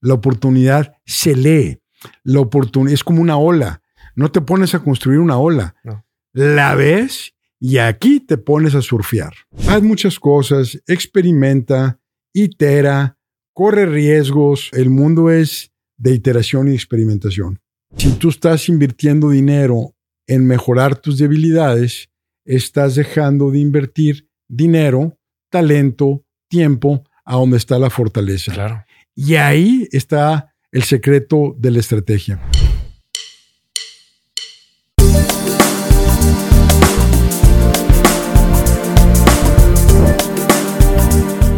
[0.00, 1.80] La oportunidad se lee.
[2.24, 3.82] La oportunidad es como una ola.
[4.14, 5.74] No te pones a construir una ola.
[6.32, 9.32] La ves y aquí te pones a surfear.
[9.68, 12.00] Haz muchas cosas, experimenta,
[12.32, 13.18] itera,
[13.52, 14.70] corre riesgos.
[14.72, 17.60] El mundo es de iteración y experimentación.
[17.96, 19.94] Si tú estás invirtiendo dinero
[20.26, 22.08] en mejorar tus debilidades,
[22.44, 25.18] estás dejando de invertir dinero,
[25.50, 28.52] talento, tiempo a donde está la fortaleza.
[28.52, 28.84] Claro.
[29.14, 32.40] Y ahí está el secreto de la estrategia.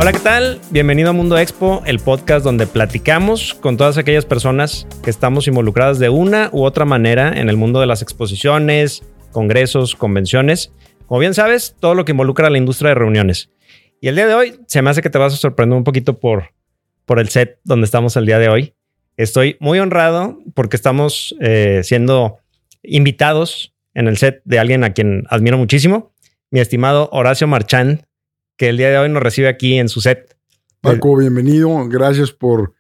[0.01, 0.61] Hola, ¿qué tal?
[0.71, 5.99] Bienvenido a Mundo Expo, el podcast donde platicamos con todas aquellas personas que estamos involucradas
[5.99, 10.73] de una u otra manera en el mundo de las exposiciones, congresos, convenciones.
[11.07, 13.51] Como bien sabes, todo lo que involucra a la industria de reuniones.
[14.01, 16.19] Y el día de hoy se me hace que te vas a sorprender un poquito
[16.19, 16.51] por,
[17.13, 18.75] por el set donde estamos el día de hoy.
[19.19, 22.39] Estoy muy honrado porque estamos eh, siendo
[22.83, 26.15] invitados en el set de alguien a quien admiro muchísimo,
[26.51, 28.05] mi estimado Horacio Marchand,
[28.57, 30.39] que el día de hoy nos recibe aquí en su set.
[30.81, 31.87] Paco, bienvenido.
[31.87, 32.73] Gracias por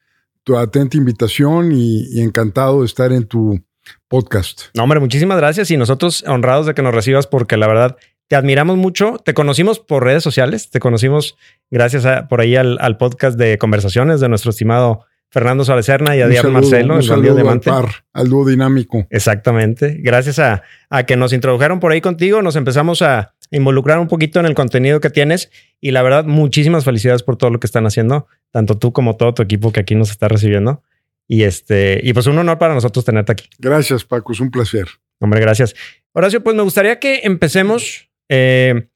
[0.44, 3.62] tu atenta invitación y, encantado de estar en tu
[4.08, 4.62] podcast.
[4.74, 7.98] No, hombre, muchísimas gracias y nosotros honrados de que nos recibas porque la verdad
[8.32, 9.18] te admiramos mucho.
[9.22, 11.36] Te conocimos por redes sociales, te conocimos
[11.70, 16.42] gracias a, por ahí al, podcast de conversaciones de nuestro estimado Fernando Suárez y a
[16.44, 17.68] Marcelo, un saludo Diamante.
[17.68, 19.06] Al, par, al dúo dinámico.
[19.10, 19.98] Exactamente.
[20.00, 24.40] Gracias a, a que nos introdujeron por ahí contigo, nos empezamos a involucrar un poquito
[24.40, 27.84] en el contenido que tienes y la verdad, muchísimas felicidades por todo lo que están
[27.84, 30.82] haciendo, tanto tú como todo tu equipo que aquí nos está recibiendo.
[31.28, 33.50] Y este, y pues un honor para nosotros tenerte aquí.
[33.58, 34.86] Gracias, Paco, es un placer.
[35.18, 35.74] Hombre, gracias.
[36.14, 38.88] Horacio, pues me gustaría que empecemos eh,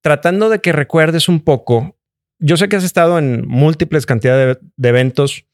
[0.00, 1.96] tratando de que recuerdes un poco.
[2.40, 5.46] Yo sé que has estado en múltiples cantidades de, eventos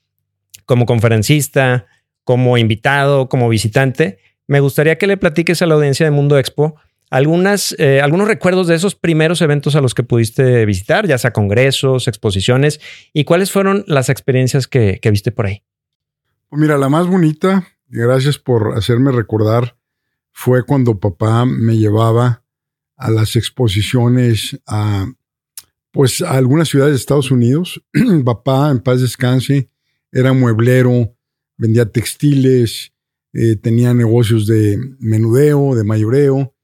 [0.64, 1.84] como conferencista,
[2.24, 4.18] como invitado, como visitante.
[4.46, 6.76] Me gustaría que le platiques a la audiencia de Mundo Expo
[7.10, 11.34] algunas, eh, algunos recuerdos de esos primeros eventos a los que pudiste visitar, ya sea
[11.34, 12.80] congresos, exposiciones,
[13.12, 15.62] y cuáles fueron las experiencias que, viste por ahí.
[16.48, 19.76] Pues mira, la más bonita, gracias por hacerme recordar,
[20.30, 22.41] fue cuando papá me llevaba
[23.02, 25.12] a las exposiciones a,
[25.90, 27.82] pues, a algunas ciudades de Estados Unidos.
[28.24, 29.68] Papá, en paz descanse,
[30.12, 31.16] era mueblero,
[31.58, 32.92] vendía textiles,
[33.32, 36.54] eh, tenía negocios de menudeo, de mayoreo.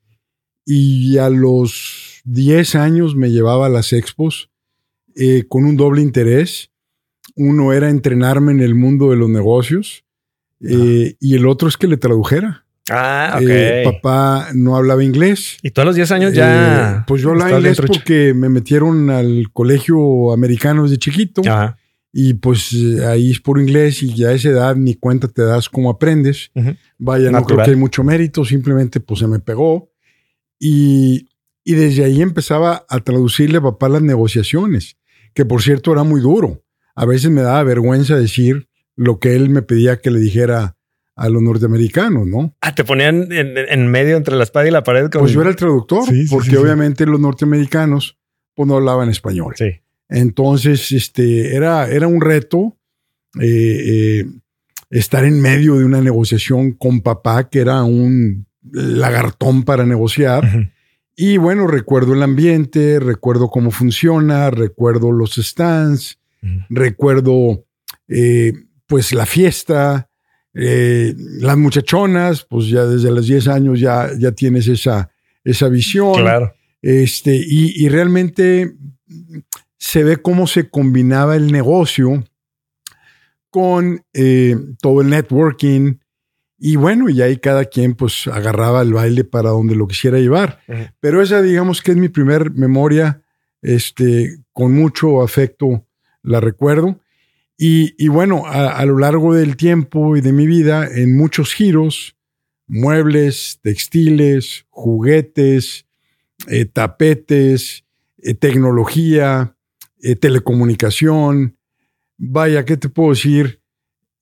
[0.65, 4.51] Y a los 10 años me llevaba a las expos
[5.17, 6.71] eh, con un doble interés.
[7.35, 10.05] Uno era entrenarme en el mundo de los negocios
[10.61, 12.67] eh, y el otro es que le tradujera.
[12.91, 13.95] Ah, eh, ok.
[13.95, 15.59] papá no hablaba inglés.
[15.63, 16.99] Y todos los 10 años ya.
[16.99, 21.43] Eh, pues yo hablaba inglés porque me metieron al colegio americano desde chiquito.
[22.13, 22.75] Y pues
[23.07, 26.51] ahí es por inglés y ya a esa edad ni cuenta te das cómo aprendes.
[26.99, 29.91] Vaya, no creo que hay mucho mérito, simplemente pues se me pegó.
[30.59, 31.29] Y,
[31.65, 34.97] y desde ahí empezaba a traducirle a papá las negociaciones,
[35.35, 36.65] que por cierto era muy duro.
[36.97, 40.78] A veces me daba vergüenza decir lo que él me pedía que le dijera
[41.19, 42.55] a los norteamericanos, ¿no?
[42.61, 45.11] Ah, te ponían en, medio entre la espada y la pared.
[45.11, 48.19] Pues yo era el traductor, porque obviamente los norteamericanos
[48.55, 49.55] pues no hablaban español.
[49.57, 49.81] Sí.
[50.09, 52.77] Entonces, este, era, era un reto
[53.41, 54.27] eh, eh,
[54.91, 60.73] estar en medio de una negociación con papá, que era un lagartón para negociar.
[61.17, 66.21] Y bueno, recuerdo el ambiente, recuerdo cómo funciona, recuerdo los stands,
[66.71, 67.67] recuerdo
[68.07, 68.53] eh,
[68.87, 70.08] pues la fiesta,
[70.55, 75.11] eh, las muchachonas, pues ya desde los 10 años ya, ya tienes esa,
[75.45, 76.15] esa visión.
[76.15, 76.55] Claro.
[76.83, 78.75] Este, y, realmente
[79.77, 82.25] se ve cómo se combinaba el negocio
[83.51, 85.97] con eh, todo el networking.
[86.59, 90.61] Y bueno, y ahí cada quien pues agarraba el baile para donde lo quisiera llevar.
[91.01, 93.23] Pero esa digamos que es mi primer memoria,
[93.63, 95.85] este, con mucho afecto
[96.23, 97.01] la recuerdo.
[97.61, 102.17] Y, bueno, a, lo largo del tiempo y de mi vida, en muchos giros,
[102.69, 105.85] muebles, textiles, juguetes,
[106.47, 107.85] eh, tapetes,
[108.19, 109.57] eh, tecnología,
[110.01, 111.59] eh, telecomunicación.
[112.17, 113.61] Vaya, ¿qué te puedo decir?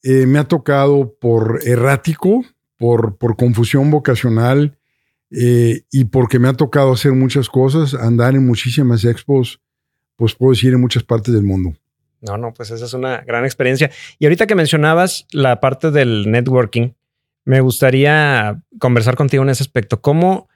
[0.02, 2.44] me ha tocado por errático,
[2.78, 4.78] por, por confusión vocacional
[5.31, 9.60] y porque me ha tocado hacer muchas cosas, andar en muchísimas expos,
[10.14, 11.75] pues puedo decir en muchas partes del mundo.
[12.26, 13.90] No, no, pues esa es una gran experiencia.
[14.19, 16.90] Y ahorita que mencionabas la parte del networking,
[17.44, 20.00] me gustaría conversar contigo en ese aspecto.
[20.00, 20.49] ¿Cómo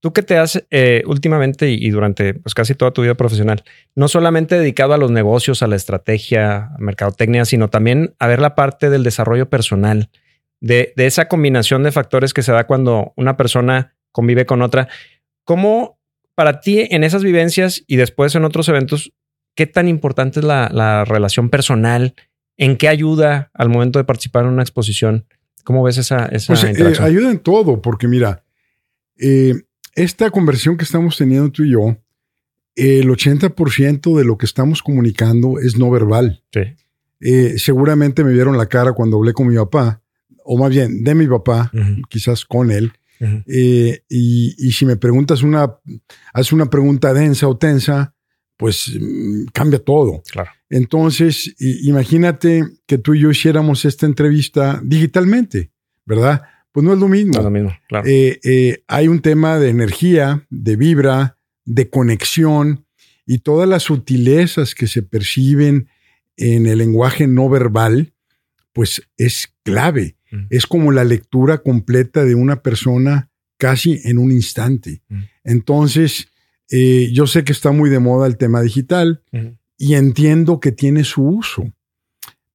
[0.00, 3.64] Tú que te has eh, últimamente y, durante pues, casi toda tu vida profesional,
[3.94, 8.40] no solamente dedicado a los negocios, a la estrategia, a mercadotecnia, sino también a ver
[8.40, 10.10] la parte del desarrollo personal,
[10.60, 14.88] de, de esa combinación de factores que se da cuando una persona convive con otra.
[15.44, 15.98] ¿Cómo
[16.34, 19.12] para ti en esas vivencias y después en otros eventos,
[19.56, 22.14] qué tan importante es la, relación personal?
[22.56, 25.26] ¿En qué ayuda al momento de participar en una exposición?
[25.64, 28.44] ¿Cómo ves esa, esa pues, eh, ayuda en todo, porque mira,
[29.18, 29.54] eh,
[29.94, 31.96] esta conversación que estamos teniendo tú y yo,
[32.76, 36.44] el 80% de lo que estamos comunicando es no verbal.
[36.52, 36.60] Sí.
[37.20, 40.02] Eh, seguramente me vieron la cara cuando hablé con mi papá,
[40.44, 41.72] o más bien de mi papá,
[42.08, 42.92] quizás con él.
[43.46, 45.74] Eh, y, si me preguntas una,
[46.32, 48.14] haces una pregunta densa o tensa,
[48.56, 50.22] pues mm, cambia todo.
[50.30, 50.50] Claro.
[50.68, 55.70] Entonces, imagínate que tú y yo hiciéramos esta entrevista digitalmente,
[56.04, 56.42] ¿verdad?
[56.72, 57.32] Pues no es lo mismo.
[57.34, 58.06] No es lo mismo, claro.
[58.06, 62.86] Eh, eh, hay un tema de energía, de vibra, de conexión
[63.26, 65.88] y todas las sutilezas que se perciben
[66.36, 68.12] en el lenguaje no verbal,
[68.72, 70.16] pues es clave.
[70.50, 75.02] Es como la lectura completa de una persona casi en un instante.
[75.44, 76.28] Entonces,
[76.70, 79.22] eh, yo sé que está muy de moda el tema digital
[79.78, 81.72] y entiendo que tiene su uso,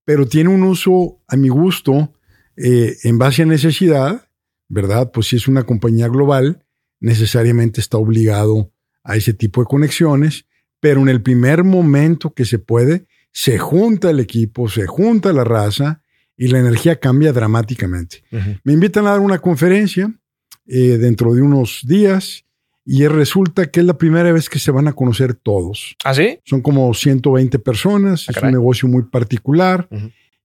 [0.03, 2.13] pero tiene un uso a mi gusto
[2.57, 4.27] eh, en base a necesidad,
[4.67, 5.11] ¿verdad?
[5.11, 6.65] Pues si es una compañía global,
[6.99, 8.71] necesariamente está obligado
[9.03, 10.45] a ese tipo de conexiones,
[10.79, 15.43] pero en el primer momento que se puede, se junta el equipo, se junta la
[15.43, 16.01] raza
[16.35, 18.23] y la energía cambia dramáticamente.
[18.63, 20.13] Me invitan a dar una conferencia
[20.65, 22.45] eh, dentro de unos días
[22.85, 25.95] y resulta que es la primera vez que se van a conocer todos.
[26.03, 26.39] ¿Ah, sí?
[26.45, 29.87] Son como 120 personas, ah, es un negocio muy particular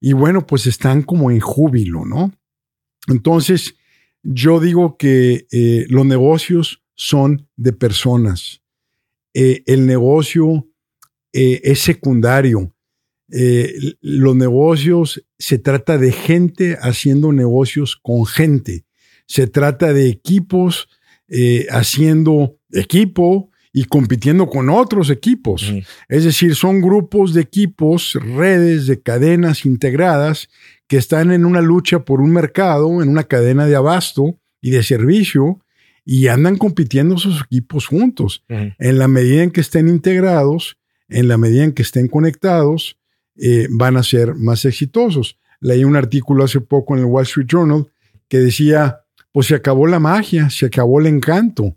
[0.00, 2.32] y bueno, pues están como en júbilo, ¿no?
[3.08, 3.76] Entonces,
[4.22, 8.62] yo digo que eh, los negocios son de personas.
[9.34, 10.66] Eh, el negocio
[11.32, 12.74] es secundario.
[13.32, 18.84] Eh, los negocios se trata de gente haciendo negocios con gente.
[19.26, 20.88] Se trata de equipos
[21.28, 25.70] eh, haciendo equipo y compitiendo con otros equipos.
[26.08, 30.48] Es decir, son grupos de equipos, redes de cadenas integradas
[30.86, 34.82] que están en una lucha por un mercado, en una cadena de abasto y de
[34.82, 35.60] servicio,
[36.06, 38.44] y andan compitiendo sus equipos juntos.
[38.48, 42.96] En la medida en que estén integrados, en la medida en que estén conectados,
[43.36, 45.38] eh, van a ser más exitosos.
[45.60, 47.88] Leí un artículo hace poco en el Wall Street Journal
[48.28, 49.00] que decía,
[49.36, 51.76] pues se acabó la magia, se acabó el encanto.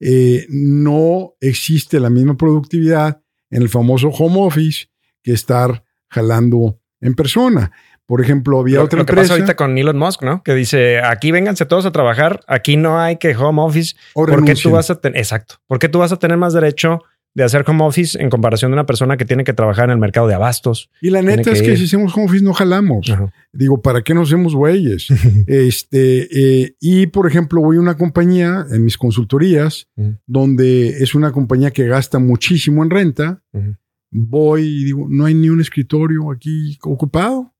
[0.00, 3.20] Eh, no existe la misma productividad
[3.50, 4.86] en el famoso home office
[5.22, 7.72] que estar jalando en persona.
[8.06, 10.42] Por ejemplo, había otra lo que pasa ahorita con Elon Musk, ¿no?
[10.42, 13.96] Que dice, aquí vénganse todos a trabajar, aquí no hay que home office.
[14.14, 17.02] porque tú vas a tener, exacto, porque tú vas a tener más derecho
[17.34, 19.98] de hacer home office en comparación de una persona que tiene que trabajar en el
[19.98, 20.88] mercado de abastos.
[21.00, 23.12] Y la neta es que si hacemos home office no jalamos.
[23.52, 25.08] Digo, ¿para qué nos hacemos güeyes?
[25.48, 26.28] este,
[26.62, 29.88] eh, y por ejemplo, voy a una compañía en mis consultorías,
[30.26, 33.42] donde es una compañía que gasta muchísimo en renta.
[34.10, 37.52] Voy y digo, no hay ni un escritorio aquí ocupado.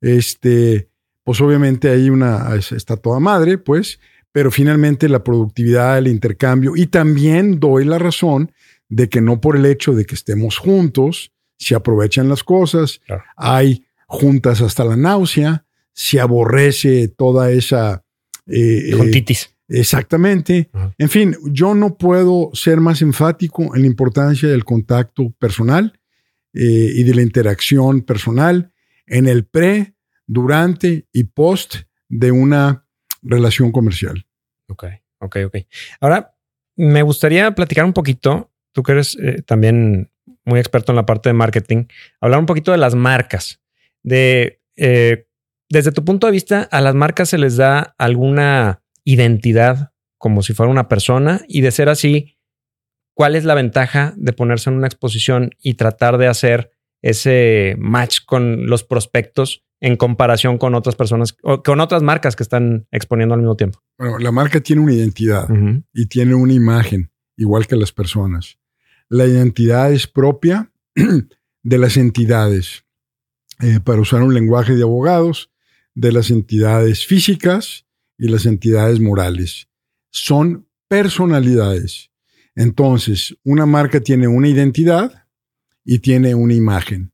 [0.00, 0.90] Este,
[1.24, 3.98] pues obviamente hay una, está toda madre, pues,
[4.30, 8.52] pero finalmente la productividad, el intercambio, y también doy la razón
[8.88, 13.00] de que no por el hecho de que estemos juntos, se aprovechan las cosas,
[13.36, 18.04] hay juntas hasta la náusea, se aborrece toda esa...
[18.46, 19.24] Eh, eh
[19.68, 20.70] exactamente.
[20.96, 25.98] En fin, yo no puedo ser más enfático en la importancia del contacto personal
[26.54, 28.72] eh, y de la interacción personal
[29.06, 29.94] en el pre,
[30.26, 31.76] durante y post
[32.08, 32.86] de una
[33.22, 34.26] relación comercial.
[34.68, 34.84] Ok,
[35.18, 35.56] ok, ok.
[36.00, 36.34] Ahora,
[36.76, 40.12] me gustaría platicar un poquito tú que eres eh, también
[40.44, 41.86] muy experto en la parte de marketing,
[42.20, 43.60] hablar un poquito de las marcas.
[44.04, 45.26] De, eh,
[45.68, 50.54] desde tu punto de vista, a las marcas se les da alguna identidad como si
[50.54, 52.38] fuera una persona y de ser así,
[53.14, 56.70] ¿cuál es la ventaja de ponerse en una exposición y tratar de hacer
[57.02, 62.44] ese match con los prospectos en comparación con otras personas o con otras marcas que
[62.44, 63.80] están exponiendo al mismo tiempo?
[63.98, 65.48] Bueno, la marca tiene una identidad
[65.92, 68.57] y tiene una imagen igual que las personas.
[69.08, 70.70] La identidad es propia
[71.62, 72.84] de las entidades,
[73.60, 75.50] eh, para usar un lenguaje de abogados,
[75.94, 77.86] de las entidades físicas
[78.18, 79.68] y las entidades morales.
[80.10, 82.10] Son personalidades.
[82.54, 85.26] Entonces, una marca tiene una identidad
[85.84, 87.12] y tiene una imagen.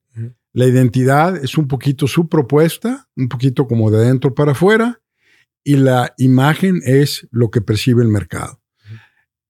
[0.53, 5.01] La identidad es un poquito su propuesta, un poquito como de adentro para afuera,
[5.65, 8.61] y la imagen es lo que percibe el mercado.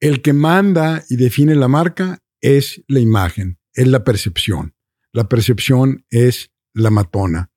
[0.01, 4.75] el que manda y define la marca es la imagen, es la percepción.
[5.13, 7.51] La percepción es la matona.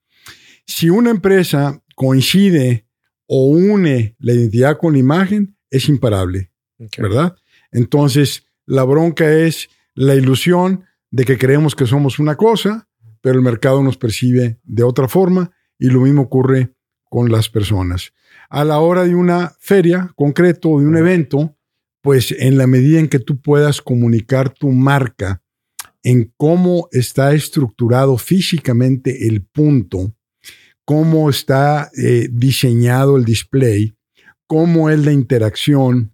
[0.66, 2.88] Si una empresa coincide
[3.26, 6.54] o une la identidad con la imagen, es imparable,
[6.98, 7.36] ¿verdad?
[7.72, 12.88] Entonces, la bronca es la ilusión de que creemos que somos una cosa,
[13.20, 16.74] pero el mercado nos percibe de otra forma y lo mismo ocurre
[17.10, 18.14] con las personas.
[18.50, 21.57] A la hora de una feria concreto o de un evento,
[22.02, 25.42] pues en la medida en que tú puedas comunicar tu marca
[26.04, 30.16] en cómo está estructurado físicamente el punto,
[30.86, 33.98] cómo está eh, diseñado el display,
[34.48, 36.14] cómo es la interacción,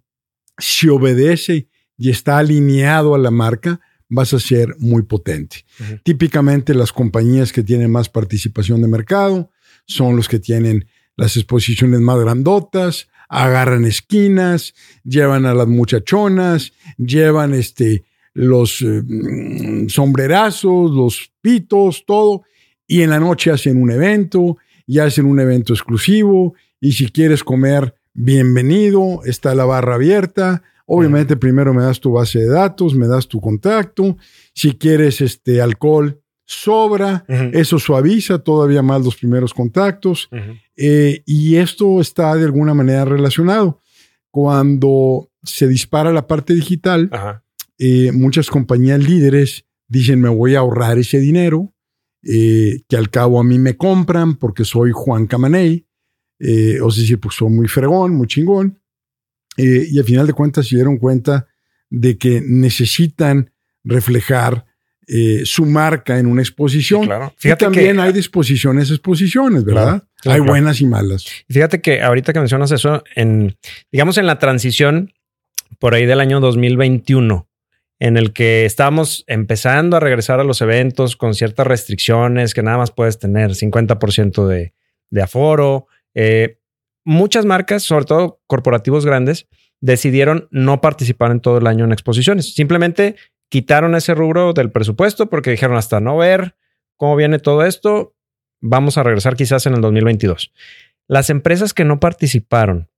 [0.58, 5.64] si obedece y está alineado a la marca, vas a ser muy potente.
[6.02, 9.50] Típicamente las compañías que tienen más participación de mercado
[9.86, 10.86] son los que tienen
[11.16, 19.88] las exposiciones más grandotas, agarran esquinas, llevan a las muchachonas, llevan este, los eh, mm,
[19.88, 22.42] sombrerazos, los pitos, todo,
[22.86, 27.42] y en la noche hacen un evento y hacen un evento exclusivo, y si quieres
[27.42, 30.62] comer, bienvenido, está la barra abierta.
[30.86, 34.18] Obviamente primero me das tu base de datos, me das tu contacto.
[34.52, 40.28] Si quieres este alcohol, sobra, eso suaviza todavía más los primeros contactos.
[40.76, 43.80] Eh, y esto está de alguna manera relacionado.
[44.30, 47.10] Cuando se dispara la parte digital,
[47.78, 51.74] eh, muchas compañías líderes dicen, me voy a ahorrar ese dinero,
[52.22, 55.86] eh, que al cabo a mí me compran porque soy Juan Camaney,
[56.82, 58.80] o sea, decir, pues soy muy fregón, muy chingón.
[59.56, 61.46] y al final de cuentas se dieron cuenta
[61.88, 63.52] de que necesitan
[63.84, 64.66] reflejar
[65.06, 67.08] eh, su marca en una exposición.
[67.36, 70.02] Fíjate y también hay disposiciones, exposiciones, ¿verdad?
[70.24, 71.26] hay buenas y malas.
[71.48, 73.56] Fíjate que ahorita que mencionas eso, en,
[73.92, 75.12] digamos en la transición
[75.78, 77.48] por ahí del año 2021,
[77.98, 82.78] en el que estábamos empezando a regresar a los eventos con ciertas restricciones, que nada
[82.78, 84.72] más puedes tener 50% de,
[85.10, 85.86] de aforo.
[86.14, 86.58] Eh,
[87.04, 89.46] muchas marcas, sobre todo corporativos grandes,
[89.80, 92.54] decidieron no participar en todo el año en exposiciones.
[92.54, 93.16] Simplemente
[93.54, 96.56] quitaron ese rubro del presupuesto porque dijeron hasta no ver
[96.96, 98.16] cómo viene todo esto,
[98.60, 100.52] vamos a regresar quizás en el 2022.
[101.06, 102.90] Las empresas que no participaron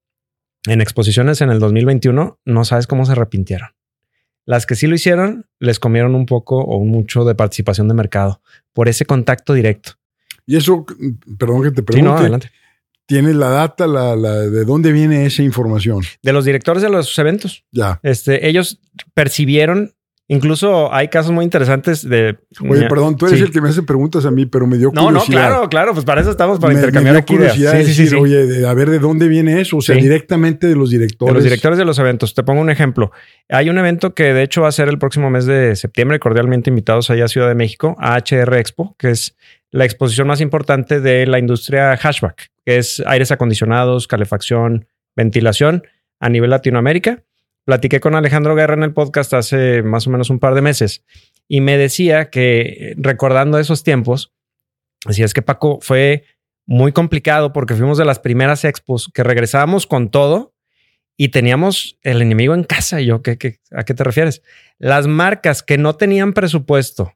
[0.67, 3.69] en exposiciones en el 2021, no sabes cómo se arrepintieron.
[4.47, 8.41] Las que sí lo hicieron, les comieron un poco o mucho de participación de mercado
[8.73, 9.93] por ese contacto directo.
[10.47, 10.87] Y eso,
[11.37, 12.09] perdón que te pregunte.
[12.09, 12.51] no, adelante.
[13.05, 16.01] ¿Tienes la data, la, de dónde viene esa información?
[16.23, 17.63] De los directores de los eventos.
[17.73, 18.01] Ya.
[18.03, 18.81] Este, ellos
[19.13, 19.96] percibieron
[20.29, 22.37] Incluso hay casos muy interesantes de.
[22.69, 25.13] Oye, perdón, tú eres el que me hace preguntas a mí, pero me dio curiosidad.
[25.13, 28.09] No, no, claro, claro, pues para eso estamos, para intercambiar me dio curiosidad Sí, sí,
[28.09, 31.33] sí, Oye, a ver de dónde viene eso, o sea, directamente de los directores.
[31.33, 32.35] De los directores de los eventos.
[32.35, 33.13] Te pongo un ejemplo.
[33.49, 36.71] Hay un evento que de hecho va a ser el próximo mes de septiembre, cordialmente
[36.71, 39.37] invitados allá a Ciudad de México, a HR Expo, que es
[39.71, 45.85] la exposición más importante de la industria hashback, que es aires acondicionados, calefacción, ventilación
[46.19, 47.23] a nivel Latinoamérica.
[47.67, 51.05] Platiqué con Alejandro Guerra en el podcast hace más o menos un par de meses
[51.49, 54.33] y me decía que recordando esos tiempos,
[55.05, 56.23] decía es que Paco fue
[56.65, 60.55] muy complicado porque fuimos de las primeras expos que regresábamos con todo
[61.17, 63.01] y teníamos el enemigo en casa.
[63.01, 64.45] Yo, ¿qué, qué, a qué te refieres?
[64.79, 67.15] Las marcas que no tenían presupuesto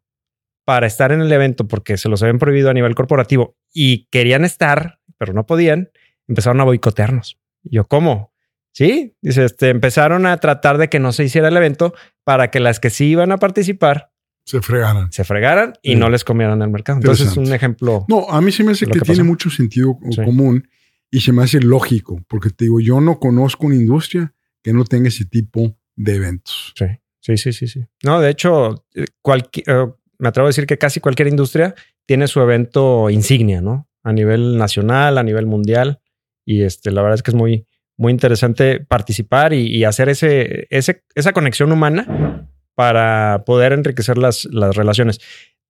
[0.65, 4.45] para estar en el evento porque se los habían prohibido a nivel corporativo y querían
[4.45, 5.93] estar, pero no podían,
[6.27, 7.39] empezaron a boicotearnos.
[7.63, 8.33] yo, ¿cómo?
[8.73, 11.93] Sí, dice, este, empezaron a tratar de que no se hiciera el evento
[12.25, 14.11] para que las que sí iban a participar
[14.51, 15.13] se fregaran.
[15.13, 16.99] Se fregaran y no les comieran el mercado.
[16.99, 18.05] Entonces es un ejemplo.
[18.09, 20.69] No, a mí se me hace que, tiene mucho sentido común
[21.09, 24.85] y se me hace lógico, porque te digo, yo no conozco una industria que no
[24.85, 26.73] tenga ese tipo de eventos.
[26.77, 26.87] Sí,
[27.21, 27.69] sí, sí, sí.
[27.69, 27.85] sí.
[28.03, 29.87] No, de hecho, eh, eh,
[30.19, 31.75] me atrevo a decir que casi cualquier industria
[32.05, 33.89] tiene su evento insignia, ¿no?
[34.03, 36.01] A nivel nacional, a nivel mundial.
[36.45, 37.67] Y este, la verdad es que es muy,
[38.01, 45.21] muy interesante participar y, hacer ese, esa conexión humana para poder enriquecer las, las, relaciones.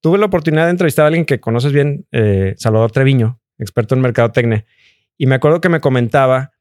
[0.00, 4.00] Tuve la oportunidad de entrevistar a alguien que conoces bien, eh, Salvador Treviño, experto en
[4.00, 4.64] mercadotecnia,
[5.18, 6.52] y me acuerdo que me comentaba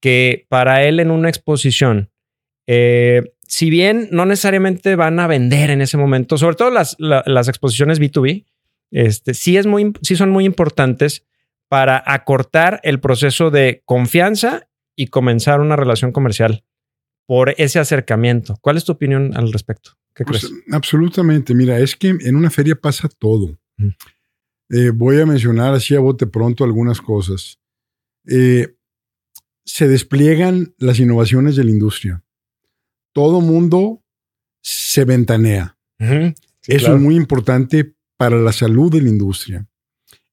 [0.00, 2.12] que para él en una exposición,
[2.68, 7.48] eh, si bien no necesariamente van a vender en ese momento, sobre todo las, las
[7.48, 8.44] exposiciones B2B,
[8.92, 11.26] este, sí, es muy, sí son muy importantes
[11.66, 16.64] para acortar el proceso de confianza y comenzar una relación comercial
[17.26, 18.56] por ese acercamiento.
[18.60, 19.92] ¿Cuál es tu opinión al respecto?
[20.14, 20.64] ¿Qué pues, crees?
[20.72, 21.54] Absolutamente.
[21.54, 23.58] Mira, es que en una feria pasa todo.
[24.70, 27.60] Eh, voy a mencionar así a bote pronto algunas cosas.
[28.26, 28.74] Eh,
[29.64, 32.22] se despliegan las innovaciones de la industria.
[33.12, 34.04] todo mundo
[34.62, 35.78] se ventanea.
[36.66, 39.66] Eso es muy importante para la salud de la industria.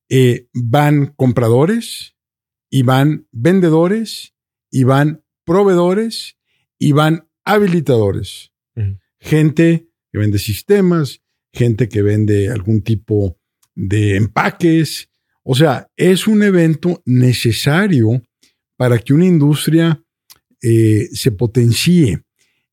[0.10, 2.18] Eh, van compradores
[2.70, 4.33] y van vendedores
[4.74, 6.36] y van proveedores
[6.80, 8.52] y van habilitadores.
[9.20, 11.22] Gente que vende sistemas,
[11.54, 13.38] gente que vende algún tipo
[13.76, 15.10] de empaques.
[15.44, 18.24] O sea, es un evento necesario
[18.76, 20.04] para que una industria
[20.62, 22.24] eh, se potencie.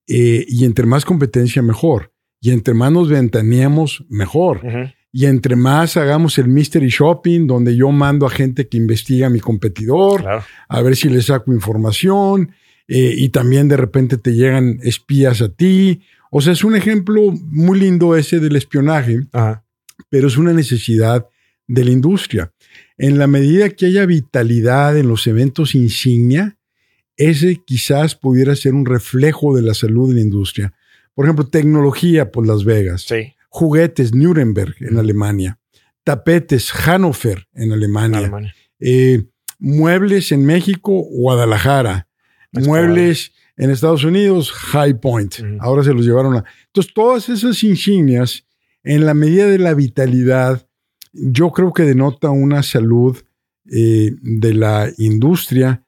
[0.09, 2.13] Eh, y entre más competencia, mejor.
[2.41, 4.63] Y entre más nos ventaneamos, mejor.
[5.13, 9.31] Y entre más hagamos el mystery shopping, donde yo mando a gente que investiga a
[9.31, 10.25] mi competidor,
[10.69, 12.53] a ver si le saco información,
[12.87, 16.03] eh, y también de repente te llegan espías a ti.
[16.31, 19.27] O sea, es un ejemplo muy lindo ese del espionaje,
[20.09, 21.27] pero es una necesidad
[21.67, 22.53] de la industria.
[22.99, 26.57] En la medida que haya vitalidad en los eventos insignia,
[27.17, 30.75] ese quizás pudiera ser un reflejo de la salud de la industria.
[31.15, 33.03] Por ejemplo, tecnología, por pues, Las Vegas.
[33.03, 33.35] Sí.
[33.51, 35.59] Juguetes, Nuremberg en Alemania.
[36.05, 38.55] Tapetes, Hannover en Alemania.
[38.79, 39.27] Eh,
[39.59, 42.09] muebles en México, Guadalajara.
[42.53, 45.35] Muebles en Estados Unidos, High Point.
[45.61, 46.45] Ahora se los llevaron a.
[46.67, 48.47] Entonces, todas esas insignias,
[48.83, 50.67] en la medida de la vitalidad,
[51.13, 53.19] yo creo que denota una salud
[53.71, 55.85] eh, de la industria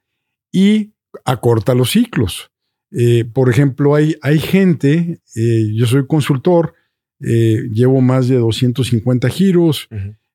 [0.53, 0.93] y
[1.25, 2.51] acorta los ciclos.
[2.91, 6.75] Eh, por ejemplo, hay, hay gente, eh, yo soy consultor,
[7.23, 9.89] llevo más de 250 giros,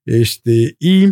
[0.05, 1.07] este, y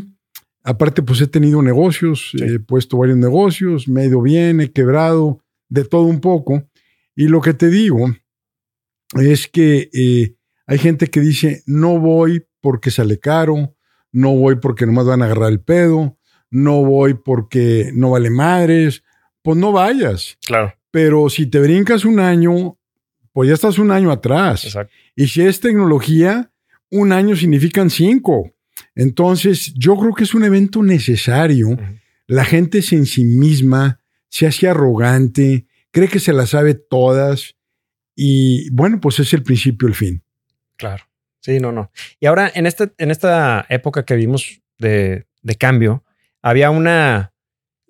[0.63, 5.41] aparte pues he tenido negocios, he puesto varios negocios, me he ido bien, he quebrado,
[5.69, 6.63] de todo un poco.
[7.15, 8.07] Y lo que te digo
[9.13, 10.35] es que eh,
[10.67, 13.75] hay gente que dice, no voy porque sale caro,
[14.11, 16.17] no voy porque nomás van a agarrar el pedo,
[16.49, 19.03] no voy porque no vale madres,
[19.41, 20.37] pues no vayas.
[20.45, 20.73] Claro.
[20.91, 22.77] Pero si te brincas un año,
[23.35, 24.63] pues ya estás un año atrás.
[24.63, 24.93] Exacto.
[25.13, 26.53] Y si es tecnología,
[26.89, 28.53] un año significan cinco.
[28.95, 31.77] Entonces, yo creo que es un evento necesario.
[32.27, 33.99] La gente es en sí misma
[34.29, 37.55] se hace arrogante, cree que se las sabe todas
[38.15, 40.23] y bueno, pues es el principio, el fin.
[40.77, 41.03] Claro.
[41.41, 41.91] Sí, no, no.
[42.21, 45.25] Y ahora, en, este, en esta época que vimos de,
[45.59, 46.05] cambio,
[46.41, 47.33] había una,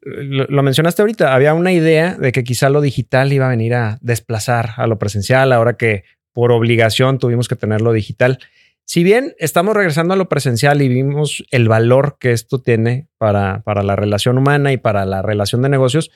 [0.06, 3.98] lo, mencionaste ahorita, había una idea de que quizá lo digital iba a venir a
[4.02, 8.38] desplazar a lo presencial, ahora que por obligación tuvimos que tenerlo digital.
[8.86, 13.64] Si bien estamos regresando a lo presencial y vimos el valor que esto tiene para,
[13.64, 16.12] para la relación humana y para la relación de negocios,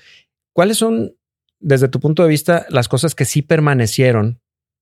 [0.54, 1.16] ¿cuáles son,
[1.60, 4.40] desde tu punto de vista, las cosas que sí permanecieron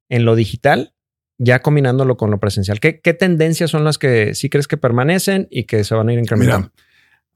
[0.09, 0.95] en lo digital,
[1.37, 2.81] ya combinándolo con lo presencial?
[2.81, 6.19] ¿Qué, tendencias son las que sí crees que permanecen y que se van a ir
[6.19, 6.73] incrementando?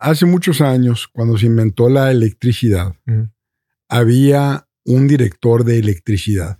[0.02, 2.96] Hace muchos años, cuando se inventó la electricidad,
[3.88, 6.60] había un director de electricidad.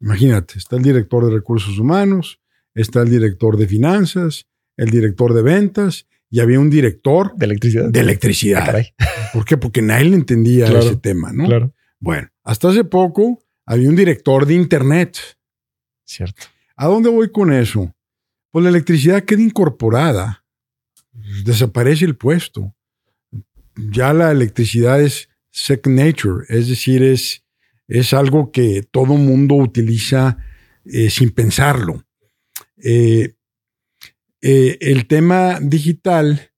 [0.00, 2.40] Imagínate, está el director de recursos humanos,
[2.74, 7.88] está el director de finanzas, el director de ventas y había un director de electricidad.
[7.88, 8.84] De electricidad.
[8.98, 9.56] Ah, ¿Por qué?
[9.56, 11.46] Porque nadie le entendía ese tema, ¿no?
[11.46, 11.72] Claro.
[12.00, 15.18] Bueno, hasta hace poco había un director de Internet.
[16.04, 16.46] Cierto.
[16.76, 17.94] ¿A dónde voy con eso?
[18.50, 20.43] Pues la electricidad queda incorporada.
[21.44, 22.74] Desaparece el puesto.
[23.76, 27.44] Ya la electricidad es second nature, es decir, es,
[27.86, 30.38] es algo que todo mundo utiliza
[30.84, 32.04] eh, sin pensarlo.
[32.76, 33.34] Eh,
[34.42, 36.52] eh, el tema digital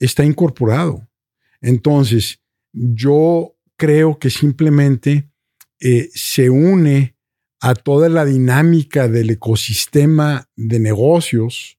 [0.00, 1.08] está incorporado.
[1.60, 2.40] Entonces,
[2.72, 5.30] yo creo que simplemente
[6.12, 7.16] se une
[7.60, 11.77] a toda la dinámica del ecosistema de negocios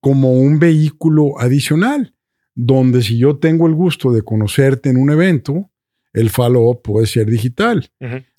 [0.00, 2.14] como un vehículo adicional,
[2.54, 5.70] donde si yo tengo el gusto de conocerte en un evento,
[6.12, 7.90] el follow-up puede ser digital.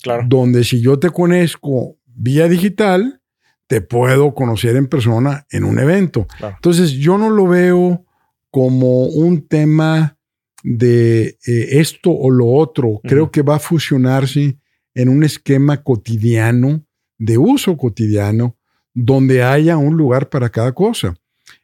[0.02, 0.24] claro.
[0.26, 3.20] Donde si yo te conozco vía digital,
[3.66, 6.26] te puedo conocer en persona en un evento.
[6.40, 8.04] Entonces, yo no lo veo
[8.50, 10.18] como un tema
[10.62, 13.00] de eh, esto o lo otro.
[13.02, 14.58] Creo que va a fusionarse
[14.94, 16.86] en un esquema cotidiano,
[17.18, 18.56] de uso cotidiano,
[18.94, 21.14] donde haya un lugar para cada cosa.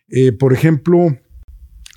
[0.09, 1.17] Eh, por ejemplo,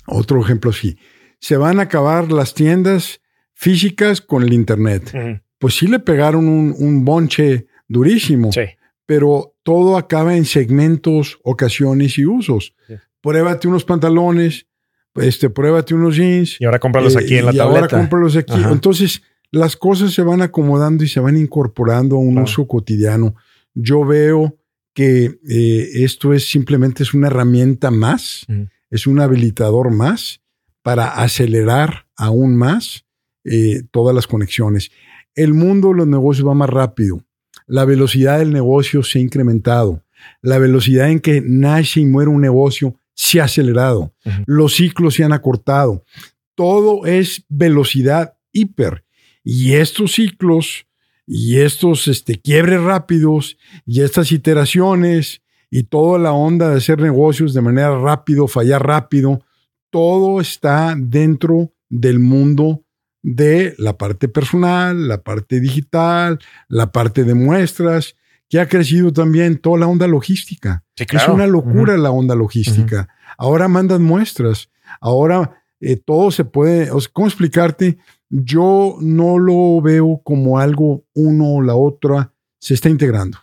[0.06, 0.96] otro ejemplo sí,
[1.40, 3.20] se van a acabar las tiendas
[3.52, 5.12] físicas con el Internet.
[5.58, 8.52] Pues sí le pegaron un, un bonche durísimo.
[8.52, 8.62] Sí
[9.06, 12.74] pero todo acaba en segmentos, ocasiones y usos.
[13.20, 14.66] Pruébate unos pantalones,
[15.14, 16.60] este, pruébate unos jeans.
[16.60, 17.80] Y ahora cómpralos aquí en la y tableta.
[17.80, 18.60] ahora cómpralos aquí.
[18.70, 23.34] Entonces, las cosas se van acomodando y se van incorporando a un uso cotidiano.
[23.74, 24.56] Yo veo
[24.94, 28.46] que eh, esto es simplemente es una herramienta más,
[28.90, 30.40] es un habilitador más
[30.82, 33.04] para acelerar aún más
[33.44, 34.90] eh, todas las conexiones.
[35.34, 37.24] el mundo de los negocios va más rápido.
[37.66, 40.04] La velocidad del negocio se ha incrementado.
[40.42, 44.14] La velocidad en que nace y muere un negocio se ha acelerado.
[44.46, 46.04] Los ciclos se han acortado.
[46.54, 49.04] Todo es velocidad hiper.
[49.42, 50.86] Y estos ciclos
[51.26, 53.56] y estos este, quiebres rápidos
[53.86, 59.40] y estas iteraciones y toda la onda de hacer negocios de manera rápido, fallar rápido,
[59.90, 62.84] todo está dentro del mundo
[63.22, 68.16] de la parte personal, la parte digital, la parte de muestras,
[68.48, 70.84] que ha crecido también toda la onda logística.
[70.96, 73.08] Es una locura la onda logística.
[73.38, 77.98] Ahora mandan muestras, ahora eh, todo se puede, ¿cómo explicarte?
[78.36, 83.38] Yo no lo veo como algo uno o la otra se está integrando.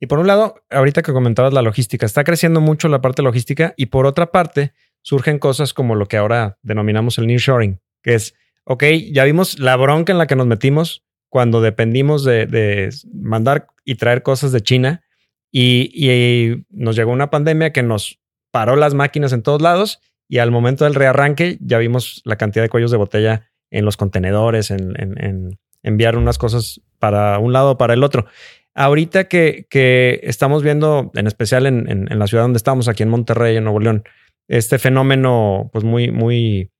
[0.00, 3.72] Y por un lado, ahorita que comentabas la logística, está creciendo mucho la parte logística
[3.76, 8.34] y por otra parte, surgen cosas como lo que ahora denominamos el nearshoring, que es
[8.64, 13.94] ok, ya vimos la bronca en la que nos metimos cuando dependimos de, mandar y
[13.94, 15.04] traer cosas de China
[15.52, 18.18] y, nos llegó una pandemia que nos
[18.50, 22.64] paró las máquinas en todos lados y al momento del rearranque ya vimos la cantidad
[22.64, 27.78] de cuellos de botella en los contenedores, en, enviar unas cosas para un lado o
[27.78, 28.26] para el otro.
[28.74, 33.64] Ahorita que, estamos viendo, en especial en, la ciudad donde estamos, aquí en Monterrey, en
[33.64, 34.04] Nuevo León,
[34.48, 36.70] este fenómeno pues muy, muy,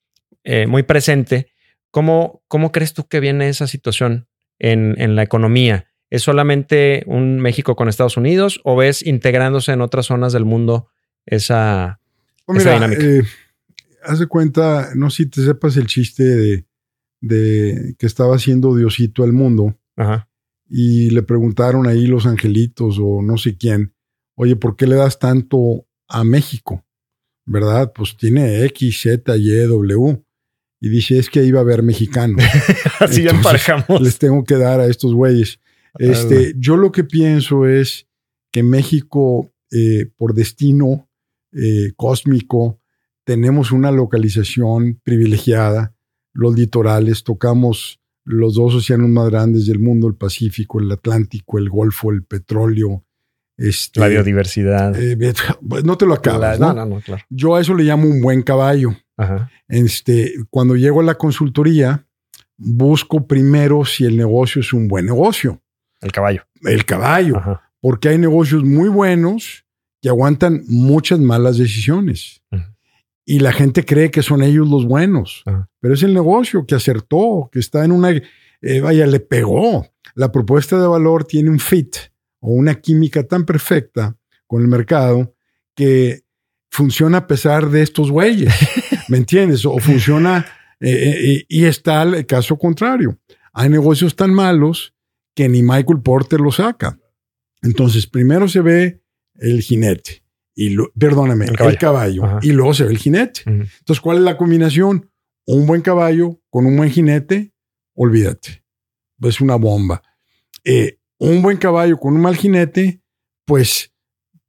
[0.44, 1.52] eh, muy presente,
[1.90, 5.88] ¿Cómo, ¿Cómo crees tú que viene esa situación en, en, la economía?
[6.08, 10.88] ¿Es solamente un México con Estados Unidos o ves integrándose en otras zonas del mundo
[11.26, 12.00] esa,
[12.46, 13.02] pues dinámica?
[13.02, 13.22] Eh,
[14.04, 16.64] haz de cuenta, no sé si te sepas el chiste de,
[17.20, 19.78] de que estaba haciendo Diosito al mundo
[20.68, 23.94] y le preguntaron ahí los angelitos o no sé quién,
[24.34, 26.84] oye, ¿por qué le das tanto a México?
[27.44, 27.92] ¿Verdad?
[27.94, 30.22] Pues tiene X, Z, Y, W
[30.80, 32.42] y dice, es que iba a haber mexicanos.
[33.00, 34.00] Así ya emparejamos.
[34.00, 35.60] Les tengo que dar a estos güeyes.
[35.98, 38.06] Este, yo lo que pienso es
[38.50, 41.08] que México, eh, por destino
[41.52, 42.80] eh, cósmico,
[43.24, 45.94] tenemos una localización privilegiada.
[46.32, 51.68] Los litorales, tocamos los dos océanos más grandes del mundo, el Pacífico, el Atlántico, el
[51.68, 53.04] Golfo, el petróleo.
[53.56, 54.94] Este, la biodiversidad.
[55.00, 55.16] Eh,
[55.84, 56.58] no te lo acabas.
[56.58, 57.22] no, no, no, claro.
[57.28, 58.90] Yo a eso le llamo un buen caballo.
[59.68, 62.06] Este, cuando llego a la consultoría,
[62.56, 65.60] busco primero si el negocio es un buen negocio.
[66.00, 66.46] El caballo.
[66.62, 67.42] El caballo.
[67.80, 69.66] Porque hay negocios muy buenos
[70.00, 72.42] que aguantan muchas malas decisiones.
[73.30, 75.44] Y la gente cree que son ellos los buenos.
[75.78, 78.10] Pero es el negocio que acertó, que está en una...
[78.10, 79.86] Eh, vaya, le pegó.
[80.16, 81.94] La propuesta de valor tiene un fit
[82.40, 84.16] o una química tan perfecta
[84.48, 85.32] con el mercado
[85.76, 86.24] que
[86.72, 88.52] funciona a pesar de estos güeyes.
[89.08, 89.64] ¿Me entiendes?
[89.64, 90.44] O funciona
[90.80, 93.16] eh, eh, y está el caso contrario.
[93.52, 94.92] Hay negocios tan malos
[95.36, 96.98] que ni Michael Porter lo saca.
[97.62, 99.02] Entonces, primero se ve
[99.36, 100.24] el jinete,
[100.62, 103.44] y perdóname, el caballo, y luego se ve el jinete.
[103.46, 105.10] Entonces, ¿cuál es la combinación?
[105.46, 107.54] Un buen caballo con un buen jinete,
[107.94, 108.62] olvídate.
[109.22, 110.02] Es una bomba.
[110.62, 113.00] Eh, un buen caballo con un mal jinete,
[113.46, 113.94] pues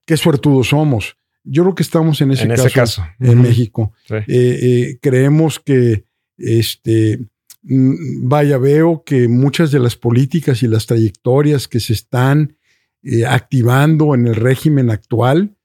[0.06, 1.16] qué suertudos somos.
[1.46, 3.94] Yo creo que estamos en ese, caso, en México.
[4.10, 6.04] Eh, eh, creemos que,
[6.38, 7.20] este,
[7.64, 12.58] mm, vaya, veo que muchas de las políticas y las trayectorias que se están
[13.02, 15.56] eh, activando en el régimen actual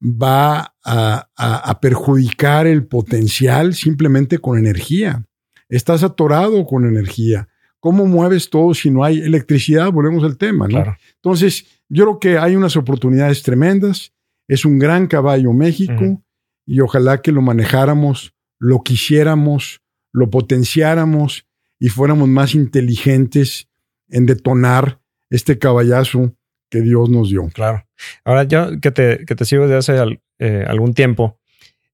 [0.00, 5.24] va a, a, perjudicar el potencial simplemente con energía.
[5.68, 7.48] Estás atorado con energía.
[7.80, 9.92] ¿Cómo mueves todo si no hay electricidad?
[9.92, 10.96] Volvemos al tema, ¿no?
[11.16, 14.12] Entonces, yo creo que hay unas oportunidades tremendas.
[14.48, 16.22] Es un gran caballo México
[16.66, 19.80] y ojalá que lo manejáramos, lo quisiéramos,
[20.12, 21.46] lo potenciáramos
[21.78, 23.68] y fuéramos más inteligentes
[24.08, 26.34] en detonar este caballazo
[26.70, 27.48] que Dios nos dio.
[27.48, 27.86] Claro.
[28.24, 31.40] Ahora yo que te, que te sigo desde hace eh, algún tiempo,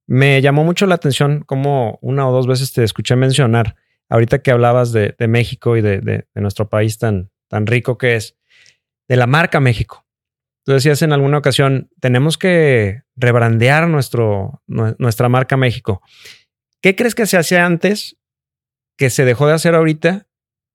[0.06, 3.76] me llamó mucho la atención como una o dos veces te escuché mencionar,
[4.08, 8.36] ahorita que hablabas de, México y de, de, nuestro país tan, tan rico que es,
[9.08, 10.04] de la marca México.
[10.64, 16.02] Tú decías en alguna ocasión, tenemos que rebrandear nuestro, nuestra marca México.
[16.80, 18.16] ¿Qué crees que se hacía antes
[18.96, 20.26] que se dejó de hacer ahorita?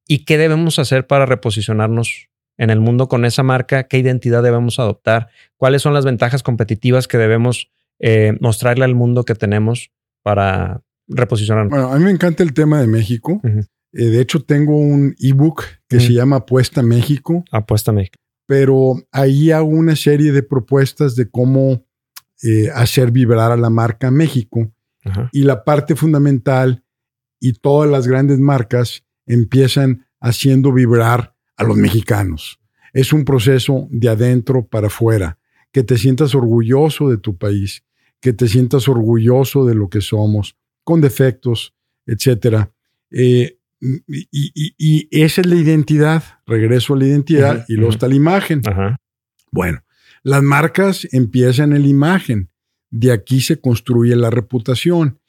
[0.07, 2.28] ¿Y qué debemos hacer para reposicionarnos
[2.59, 3.85] en el mundo con esa marca?
[3.85, 5.29] ¿Qué identidad debemos adoptar?
[5.57, 9.89] ¿Cuáles son las ventajas competitivas que debemos eh, mostrarle al mundo que tenemos
[10.21, 11.71] para reposicionarnos?
[11.71, 13.41] Bueno, a mí me encanta el tema de México.
[13.43, 17.43] Eh, de hecho, tengo un ebook que se llama Apuesta México.
[17.51, 18.19] Apuesta México
[18.49, 21.85] pero ahí hago una serie de propuestas de cómo
[22.41, 24.71] eh, hacer vibrar a la marca México.
[25.31, 26.83] Y la parte fundamental
[27.39, 32.59] y todas las grandes marcas empiezan haciendo vibrar a los mexicanos.
[32.93, 35.37] Es un proceso de adentro para afuera,
[35.71, 37.83] que te sientas orgulloso de tu país,
[38.19, 41.75] que te sientas orgulloso de lo que somos, con defectos,
[42.07, 42.71] etcétera.
[43.11, 46.23] Eh, y, esa es la identidad.
[46.47, 48.61] Regreso a la identidad y luego está la imagen.
[49.51, 49.83] Bueno,
[50.23, 52.49] las marcas empiezan en la imagen.
[52.89, 55.19] De aquí se construye la reputación.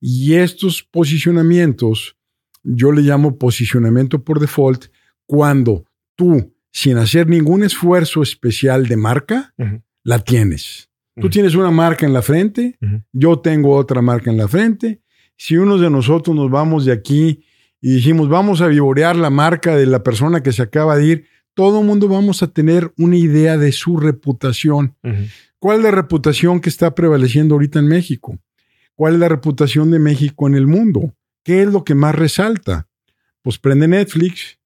[0.00, 2.16] Y estos posicionamientos,
[2.62, 4.86] yo le llamo posicionamiento por default,
[5.30, 5.84] cuando
[6.16, 9.54] tú, sin hacer ningún esfuerzo especial de marca,
[10.02, 10.90] la tienes.
[11.14, 12.76] Tú tienes una marca en la frente,
[13.12, 15.02] yo tengo otra marca en la frente.
[15.36, 17.44] Si uno de nosotros nos vamos de aquí
[17.80, 21.26] y dijimos, vamos a vivorear la marca de la persona que se acaba de ir,
[21.54, 24.96] todo el mundo vamos a tener una idea de su reputación.
[25.60, 28.36] ¿Cuál es la reputación que está prevaleciendo ahorita en México?
[28.96, 31.14] ¿Cuál es la reputación de México en el mundo?
[31.44, 32.88] ¿Qué es lo que más resalta?
[33.42, 34.59] Pues prende Netflix.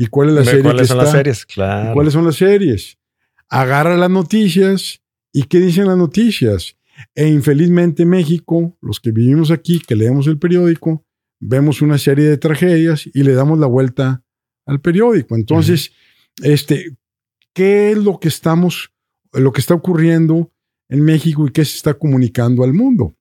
[0.00, 0.62] ¿Y cuál es la serie?
[0.62, 1.44] ¿Cuáles son las series?
[1.44, 1.92] Claro.
[1.92, 2.96] ¿Cuáles son las series?
[3.50, 5.02] Agarra las noticias.
[5.30, 6.78] ¿Y qué dicen las noticias?
[7.14, 11.04] E infelizmente México, los que vivimos aquí, que leemos el periódico,
[11.38, 14.24] vemos una serie de tragedias y le damos la vuelta
[14.64, 15.34] al periódico.
[15.34, 15.92] Entonces,
[16.42, 16.96] este,
[17.52, 18.94] ¿qué es lo que estamos,
[19.34, 20.50] lo que está ocurriendo
[20.88, 23.18] en México y qué se está comunicando al mundo?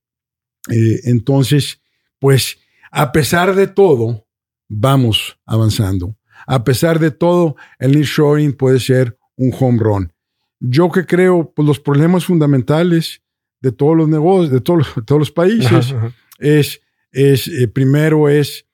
[0.70, 1.82] Eh, entonces,
[2.20, 2.58] pues,
[2.90, 4.26] a pesar de todo,
[4.70, 6.16] vamos avanzando.
[6.50, 10.14] A pesar de todo, el nearshoring puede ser un home run.
[10.60, 13.22] Yo que creo, pues los problemas fundamentales
[13.62, 15.94] de todos los negocios, de todos, todos los países,
[16.40, 16.82] es
[17.12, 18.66] es, eh, primero es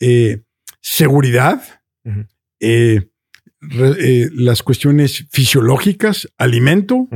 [0.00, 0.42] eh,
[0.80, 1.62] seguridad,
[2.60, 3.08] eh,
[3.60, 7.08] las cuestiones fisiológicas, alimento,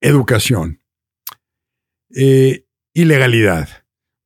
[0.00, 0.80] educación
[2.08, 3.68] y legalidad.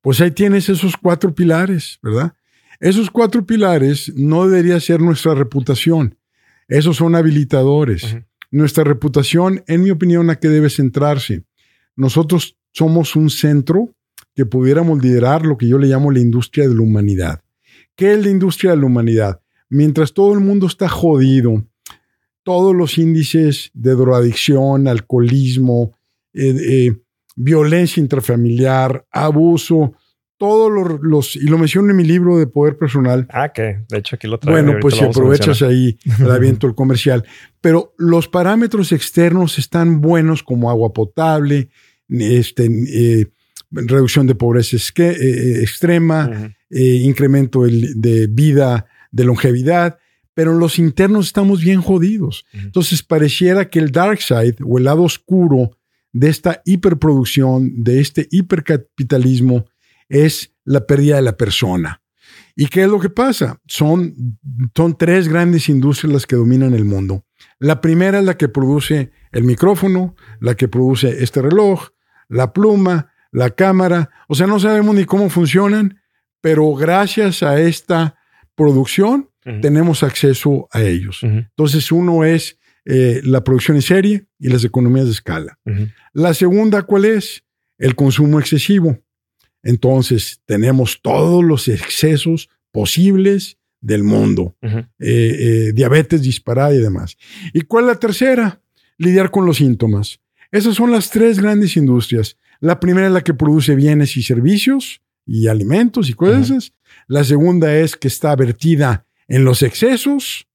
[0.02, 2.34] Pues ahí tienes esos cuatro pilares, ¿verdad?
[2.80, 6.16] Esos cuatro pilares no debería ser nuestra reputación.
[6.68, 8.16] Esos son habilitadores.
[8.50, 11.44] Nuestra reputación, en mi opinión, a qué debe centrarse.
[11.96, 13.94] Nosotros somos un centro
[14.34, 17.42] que pudiéramos liderar lo que yo le llamo la industria de la humanidad.
[17.96, 19.40] ¿Qué es la industria de la humanidad?
[19.68, 21.66] Mientras todo el mundo está jodido,
[22.44, 25.98] todos los índices de drogadicción, alcoholismo,
[26.32, 26.96] eh, eh,
[27.34, 29.94] violencia intrafamiliar, abuso,
[30.38, 33.26] todos los, y lo menciono en mi libro de poder personal.
[33.30, 34.62] Ah, que de hecho aquí lo traigo.
[34.62, 37.24] Bueno, pues si aprovechas ahí el aviento el comercial.
[37.60, 41.70] Pero los parámetros externos están buenos como agua potable,
[42.08, 43.26] este, eh,
[43.70, 49.98] reducción de pobreza eh, eh, extrema, eh, incremento de vida, de longevidad,
[50.34, 52.44] pero los internos estamos bien jodidos.
[52.52, 55.76] Entonces pareciera que el dark side o el lado oscuro
[56.12, 59.66] de esta hiperproducción, de este hipercapitalismo,
[60.08, 62.02] es la pérdida de la persona.
[62.54, 63.60] ¿Y qué es lo que pasa?
[63.66, 64.14] Son,
[64.76, 67.24] son tres grandes industrias las que dominan el mundo.
[67.60, 71.90] La primera es la que produce el micrófono, la que produce este reloj,
[72.28, 76.00] la pluma, la cámara, o sea, no sabemos ni cómo funcionan,
[76.40, 78.16] pero gracias a esta
[78.54, 79.30] producción
[79.62, 81.20] tenemos acceso a ellos.
[81.22, 85.58] Entonces, uno es eh, la producción en serie y las economías de escala.
[86.12, 87.44] La segunda, ¿cuál es?
[87.78, 88.98] El consumo excesivo.
[89.62, 94.56] Entonces, tenemos todos los excesos posibles del mundo.
[94.62, 97.16] Eh, eh, diabetes disparada y demás.
[97.52, 98.62] ¿Y cuál es la tercera?
[98.96, 100.20] Lidiar con los síntomas.
[100.50, 102.36] Esas son las tres grandes industrias.
[102.60, 106.72] La primera es la que produce bienes y servicios y alimentos y cosas.
[107.06, 110.46] La segunda es que está vertida en los excesos.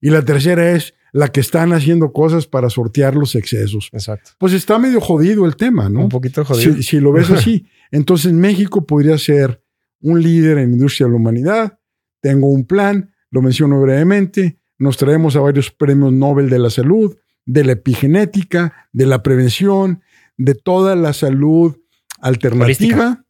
[0.00, 3.88] Y la tercera es la que están haciendo cosas para sortear los excesos.
[3.92, 4.30] Exacto.
[4.38, 6.00] Pues está medio jodido el tema, ¿no?
[6.00, 6.74] Un poquito jodido.
[6.74, 7.66] Si, si lo ves así.
[7.90, 9.62] Entonces México podría ser
[10.00, 11.78] un líder en industria de la humanidad.
[12.20, 14.58] Tengo un plan, lo menciono brevemente.
[14.78, 20.02] Nos traemos a varios premios Nobel de la salud, de la epigenética, de la prevención,
[20.36, 21.76] de toda la salud
[22.20, 23.24] alternativa.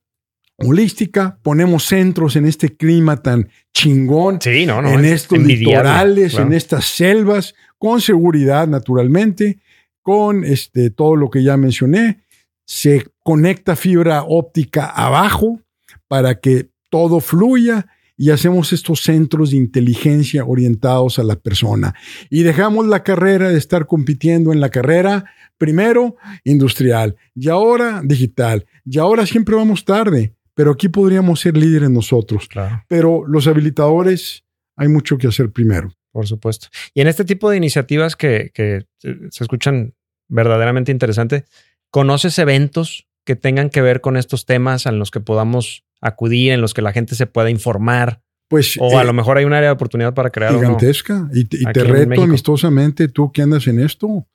[0.62, 1.38] Holística.
[1.42, 8.68] ponemos centros en este clima tan chingón, en estos litorales, en estas selvas, con seguridad
[8.68, 9.58] naturalmente,
[10.02, 12.20] con este, todo lo que ya mencioné.
[12.66, 15.60] Se conecta fibra óptica abajo
[16.08, 17.86] para que todo fluya
[18.18, 21.94] y hacemos estos centros de inteligencia orientados a la persona.
[22.28, 25.24] Y dejamos la carrera de estar compitiendo en la carrera
[25.60, 31.90] Primero, industrial, y ahora digital, y ahora siempre vamos tarde, pero aquí podríamos ser líderes
[31.90, 32.48] nosotros.
[32.88, 34.42] Pero los habilitadores,
[34.74, 35.90] hay mucho que hacer primero.
[36.12, 36.68] Por supuesto.
[36.94, 39.94] Y en este tipo de iniciativas que, que se escuchan
[40.28, 41.44] verdaderamente interesante,
[41.90, 46.60] ¿conoces eventos que tengan que ver con estos temas en los que podamos acudir, en
[46.60, 48.76] los que la gente se pueda informar pues...
[48.80, 51.30] O a lo mejor hay un área de oportunidad para crear Gigantesca.
[51.32, 54.26] Y, te reto amistosamente, tú que andas en esto,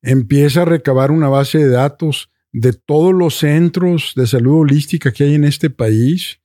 [0.00, 5.24] empieza a recabar una base de datos de todos los centros de salud holística que
[5.24, 6.40] hay en este país,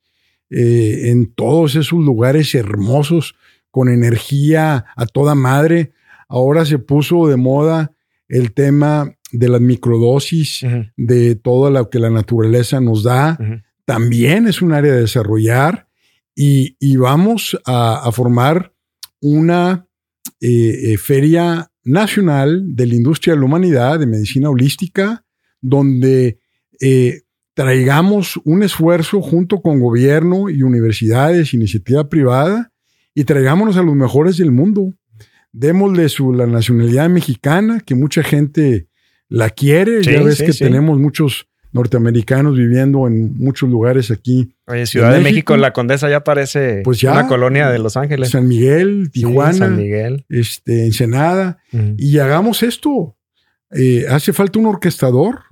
[0.49, 3.35] eh, en todos esos lugares hermosos,
[3.75, 5.91] con energía a toda madre.
[6.29, 7.91] Ahora se puso de moda
[8.29, 13.37] el tema de las microdosis, de todo lo que la naturaleza nos da.
[13.83, 15.89] También es un área de desarrollar
[16.33, 18.71] y, vamos a, formar
[19.19, 19.89] una
[20.39, 25.25] eh, eh, feria nacional de la industria de la humanidad, de medicina holística,
[25.59, 26.39] donde
[26.79, 32.71] eh, traigamos un esfuerzo junto con gobierno y universidades, iniciativa privada,
[33.15, 34.93] y traigámonos a los mejores del mundo.
[35.53, 38.87] Démosle su, la nacionalidad mexicana, que mucha gente
[39.29, 40.03] la quiere.
[40.03, 44.53] ya ves que tenemos muchos norteamericanos viviendo en muchos lugares aquí.
[44.67, 48.29] Oye, Ciudad de México, la Condesa ya parece pues una colonia de Los Ángeles.
[48.29, 50.25] San Miguel, Tijuana, San Miguel.
[50.29, 51.57] Este, Ensenada.
[51.97, 53.17] Y hagamos esto.
[53.71, 55.43] Eh, hace falta un orquestador.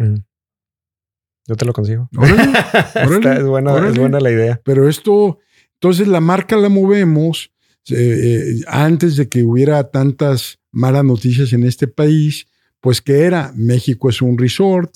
[1.45, 2.09] Yo te lo consigo.
[2.95, 4.61] es, buena, la idea.
[4.63, 5.39] Pero esto,
[5.73, 7.52] entonces la marca la movemos
[7.89, 12.47] eh, eh, antes de que hubiera tantas malas noticias en este país.
[12.79, 14.93] Pues que era, México es un resort,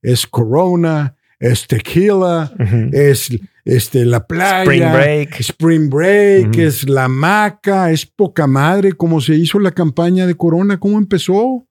[0.00, 2.50] es Corona, es tequila,
[2.92, 3.28] es
[3.64, 9.34] este, la playa, Spring Break, Spring Break es la maca, es poca madre, como se
[9.34, 11.68] hizo la campaña de Corona, cómo empezó.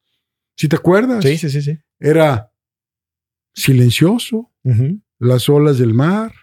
[0.55, 1.23] Si te acuerdas.
[1.23, 1.79] Sí, sí, sí, sí.
[1.99, 2.51] Era
[3.53, 4.51] silencioso,
[5.19, 6.33] las olas del mar,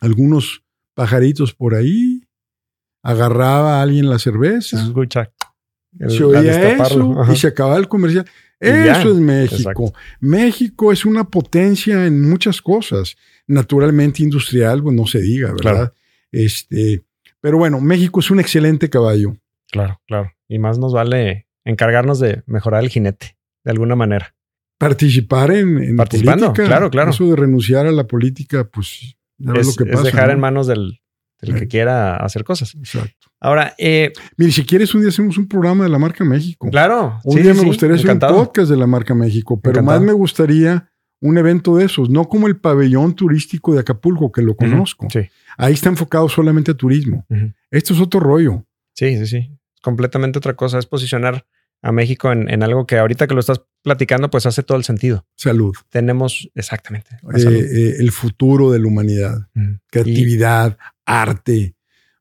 [0.00, 2.19] algunos pajaritos por ahí,
[3.02, 4.78] agarraba a alguien la cerveza.
[4.78, 5.30] Se escucha.
[6.08, 8.26] se oía eso y se acababa el comercial.
[8.60, 9.94] Eso es México.
[10.20, 13.16] México es una potencia en muchas cosas.
[13.46, 15.92] Naturalmente industrial, pues no se diga, ¿verdad?
[16.30, 17.04] Este,
[17.40, 19.36] pero bueno, México es un excelente caballo.
[19.70, 20.32] Claro, claro.
[20.48, 24.34] Y más nos vale encargarnos de mejorar el jinete, de alguna manera.
[24.78, 27.10] Participar en, en Participando, claro, claro.
[27.10, 30.66] Eso de renunciar a la política, pues es, lo que pasa, es dejar en manos
[30.66, 30.99] del,
[31.40, 32.74] que quiera hacer cosas.
[32.74, 33.28] Exacto.
[33.40, 36.68] Ahora, eh, mire, si quieres, un día hacemos un programa de la marca México.
[36.70, 37.18] Claro.
[37.24, 40.90] Un día me gustaría hacer un podcast de la marca México, pero más me gustaría
[41.22, 45.08] un evento de esos, no como el pabellón turístico de Acapulco, que lo conozco.
[45.10, 45.28] sí.
[45.56, 47.26] Ahí está enfocado solamente a turismo.
[47.70, 48.64] Esto es otro rollo.
[48.94, 49.58] Sí, sí, sí.
[49.82, 50.78] Completamente otra cosa.
[50.78, 51.44] Es posicionar
[51.82, 55.26] a México en, algo que ahorita que lo estás platicando, pues hace todo el sentido.
[55.36, 55.74] Salud.
[55.88, 59.48] Tenemos exactamente eh, eh, el futuro de la humanidad,
[59.90, 60.78] creatividad,
[61.10, 61.74] arte.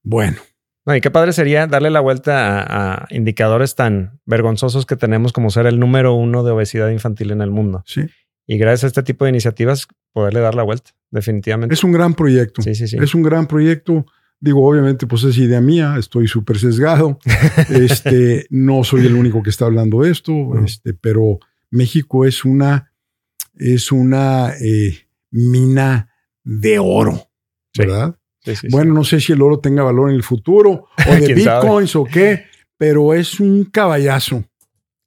[0.04, 0.38] Bueno.
[0.86, 5.52] No, y qué padre sería darle la vuelta a, indicadores tan vergonzosos que tenemos como
[5.52, 7.84] ser el número uno de obesidad infantil en el mundo.
[7.86, 8.02] Sí.
[8.47, 11.75] Y gracias a este tipo de iniciativas, poderle dar la vuelta, definitivamente.
[11.75, 12.63] Es un gran proyecto.
[12.63, 12.97] Sí, sí, sí.
[12.99, 14.06] Es un gran proyecto.
[14.39, 17.19] Digo, obviamente, pues es idea mía, estoy súper sesgado.
[17.69, 20.34] este, no soy el único que está hablando de esto,
[20.65, 22.91] este, pero México es una,
[23.54, 24.97] es una eh,
[25.30, 26.10] mina
[26.43, 27.30] de oro,
[27.78, 28.18] ¿verdad?
[28.70, 32.04] Bueno, no sé si el oro tenga valor en el futuro o de bitcoins o
[32.04, 32.46] qué,
[32.78, 34.44] pero es un caballazo.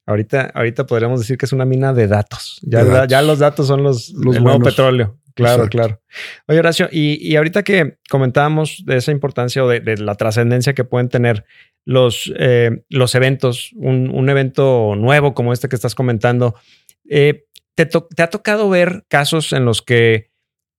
[0.06, 2.60] Ahorita, ahorita podríamos decir que es una mina de datos.
[2.62, 5.18] Ya, ya los datos son los, los el nuevo petróleo.
[5.34, 6.00] Claro, claro.
[6.46, 11.08] Oye, Horacio, y, ahorita que comentábamos de esa importancia o de, la trascendencia que pueden
[11.08, 11.44] tener
[11.84, 16.54] los, eh, los eventos, un, evento nuevo como este que estás comentando,
[17.08, 17.88] eh, te,
[18.22, 20.30] ha tocado ver casos en los que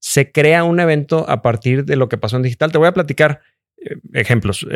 [0.03, 2.73] se crea un evento a partir de lo que pasó en digital?
[2.73, 3.39] Te voy a platicar
[3.77, 4.67] eh, ejemplos.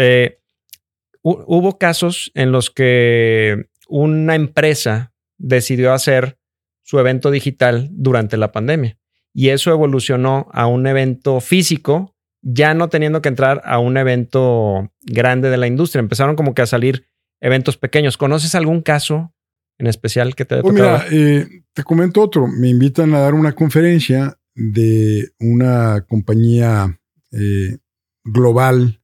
[1.21, 6.37] hubo casos en los que una empresa decidió hacer
[6.81, 8.97] su evento digital durante la pandemia
[9.33, 14.91] y eso evolucionó a un evento físico, ya no teniendo que entrar a un evento
[15.01, 15.99] grande de la industria.
[15.99, 17.05] Empezaron como que a salir
[17.39, 18.17] eventos pequeños.
[18.17, 19.33] ¿Conoces algún caso
[19.77, 22.47] en especial que te haya pues Mira, eh, te comento otro.
[22.47, 26.99] Me invitan a dar una conferencia de una compañía
[27.31, 27.77] eh,
[28.23, 29.01] global,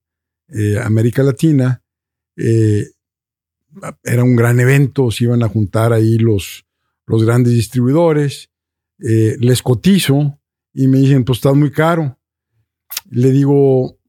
[0.49, 1.83] eh, América Latina.
[2.35, 6.65] era un gran evento, se iban a juntar ahí los,
[7.05, 8.49] los grandes distribuidores.
[8.99, 10.39] Eh, les cotizo
[10.73, 12.17] y me dicen, pues está muy caro.
[13.09, 13.99] Le digo,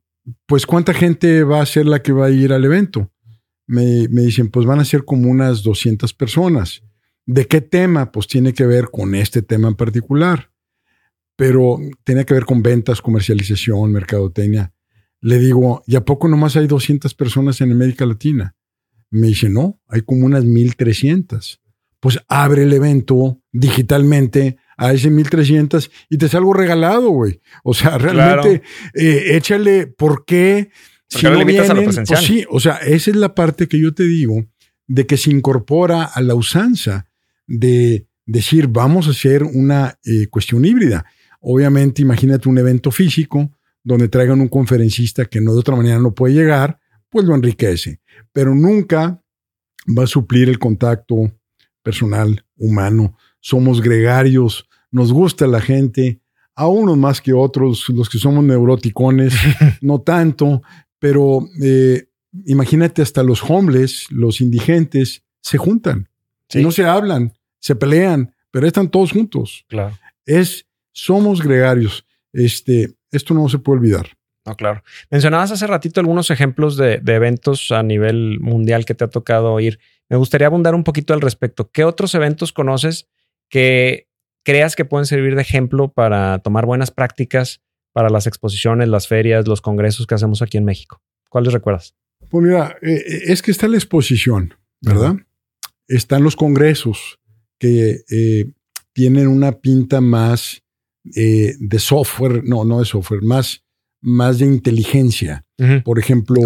[0.47, 3.11] pues ¿cuánta gente va a ser la que va a ir al evento?
[3.66, 6.82] Me, dicen, pues van a ser como unas 200 personas.
[7.26, 8.12] ¿De qué tema?
[8.12, 10.51] Pues tiene que ver con este tema en particular.
[11.37, 14.72] Pero tiene que ver con ventas, comercialización, mercadotecnia.
[15.20, 18.55] Le digo, ¿y a poco nomás hay 200 personas en América Latina?
[19.11, 21.61] Me dice, no, hay como unas 1300.
[21.99, 27.41] Pues abre el evento digitalmente a ese 1300 y te salgo regalado, güey.
[27.62, 28.62] O sea, realmente
[28.95, 30.70] eh, échale por qué
[31.09, 34.45] si no vienen, pues sí, o sea, esa es la parte que yo te digo
[34.87, 37.07] de que se incorpora a la usanza
[37.47, 41.07] de decir, vamos a hacer una eh, cuestión híbrida.
[41.47, 43.51] Obviamente, imagínate un evento físico
[43.82, 46.78] donde traigan un conferencista que no de otra manera no puede llegar,
[47.11, 48.01] pues lo enriquece,
[48.32, 49.22] pero nunca
[49.86, 51.30] va a suplir el contacto
[51.82, 53.16] personal, humano.
[53.40, 56.20] Somos gregarios, nos gusta la gente,
[56.57, 59.34] a unos más que otros, los que somos neuroticones,
[59.82, 60.62] no tanto,
[60.99, 62.09] pero eh,
[62.47, 66.09] imagínate hasta los homeless, los indigentes, se juntan,
[66.55, 69.66] no se hablan, se pelean, pero están todos juntos.
[69.68, 69.99] Claro.
[70.24, 72.07] Es, somos gregarios.
[72.32, 74.07] Este, esto no se puede olvidar.
[74.47, 74.82] No, claro.
[75.11, 79.80] Mencionabas hace ratito algunos ejemplos de, eventos a nivel mundial que te ha tocado ir.
[80.09, 81.70] Me gustaría abundar un poquito al respecto.
[81.70, 83.09] ¿Qué otros eventos conoces
[83.49, 84.09] que
[84.42, 89.49] creas que pueden servir de ejemplo para tomar buenas prácticas para las exposiciones, las ferias,
[89.49, 91.01] los congresos que hacemos aquí en México?
[91.30, 91.95] ¿Cuáles recuerdas?
[92.28, 95.16] Pues mira, eh, eh, es que está la exposición, ¿verdad?
[95.88, 97.18] Están los congresos
[97.59, 98.45] que eh,
[98.92, 100.64] tienen una pinta más
[101.05, 103.62] de software, no, no de software, más,
[104.00, 105.44] más de inteligencia.
[105.84, 106.40] Por ejemplo,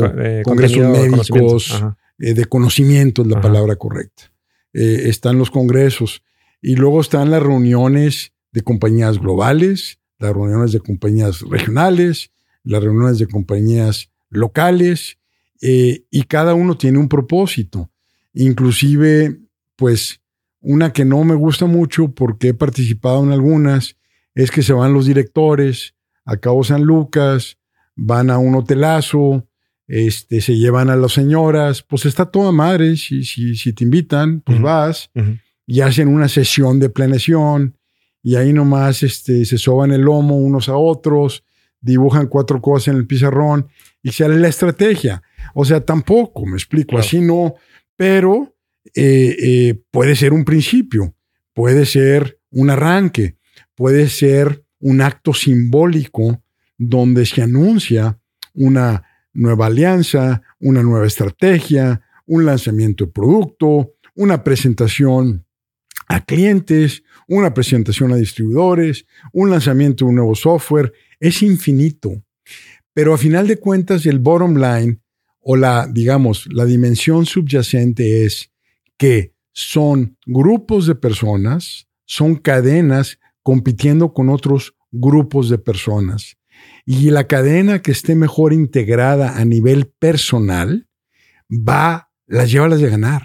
[0.44, 1.84] congresos médicos,
[2.18, 4.32] de conocimiento es la palabra correcta.
[4.72, 6.22] están los congresos
[6.60, 12.32] y luego están las reuniones de compañías globales, las reuniones de compañías regionales,
[12.64, 15.18] las reuniones de compañías locales,
[15.60, 17.90] eh, y cada uno tiene un propósito.
[18.34, 19.38] Inclusive,
[19.76, 20.20] pues,
[20.60, 23.96] una que no me gusta mucho porque he participado en algunas,
[24.38, 27.58] es que se van los directores a Cabo San Lucas,
[27.96, 29.48] van a un hotelazo,
[29.88, 34.40] este, se llevan a las señoras, pues está toda madre, si, si, si te invitan,
[34.42, 35.10] pues vas,
[35.66, 37.76] y hacen una sesión de planeación,
[38.22, 41.42] y ahí nomás este, se soban el lomo unos a otros,
[41.80, 43.66] dibujan cuatro cosas en el pizarrón
[44.04, 45.20] y sale la estrategia.
[45.52, 47.54] O sea, tampoco, me explico, así no,
[47.96, 48.54] pero
[48.94, 51.16] eh, eh, puede ser un principio,
[51.54, 53.37] puede ser un arranque,
[53.78, 56.42] puede ser un acto simbólico
[56.76, 58.18] donde se anuncia
[58.52, 65.46] una nueva alianza, una nueva estrategia, un lanzamiento de producto, una presentación
[66.08, 70.92] a clientes, una presentación a distribuidores, un lanzamiento de un nuevo software.
[71.20, 72.20] Es infinito.
[72.92, 74.98] Pero a final de cuentas, el bottom line
[75.38, 78.50] o la, digamos, la dimensión subyacente es
[78.96, 86.36] que son grupos de personas, son cadenas compitiendo con otros grupos de personas.
[86.84, 90.86] Y la cadena que esté mejor integrada a nivel personal
[91.50, 93.22] va, las lleva a las de ganar.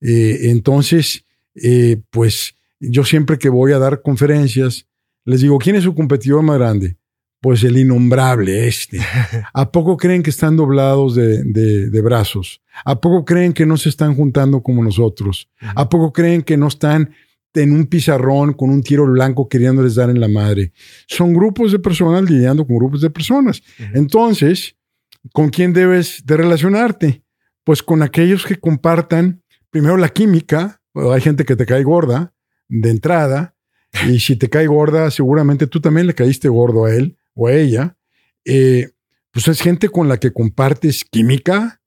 [0.00, 1.24] Eh, entonces,
[1.56, 4.86] eh, pues yo siempre que voy a dar conferencias,
[5.24, 6.96] les digo, ¿quién es su competidor más grande?
[7.40, 9.00] Pues el innombrable este.
[9.52, 12.62] ¿A poco creen que están doblados de, brazos?
[12.84, 15.50] ¿A poco creen que no se están juntando como nosotros?
[15.74, 17.10] ¿A poco creen que no están
[17.54, 20.72] en un pizarrón con un tiro blanco queriéndoles dar en la madre?
[21.06, 23.62] Son grupos de personas lidiando con grupos de personas.
[23.94, 24.76] Entonces,
[25.32, 27.22] ¿con quién debes de relacionarte?
[27.64, 30.80] Pues con aquellos que compartan primero la química.
[30.94, 32.34] Hay gente que te cae gorda
[32.68, 33.54] de entrada
[34.08, 37.54] y si te cae gorda, seguramente tú también le caíste gordo a él o a
[37.54, 37.96] ella,
[38.44, 38.90] eh,
[39.30, 41.80] pues es gente con la que compartes química,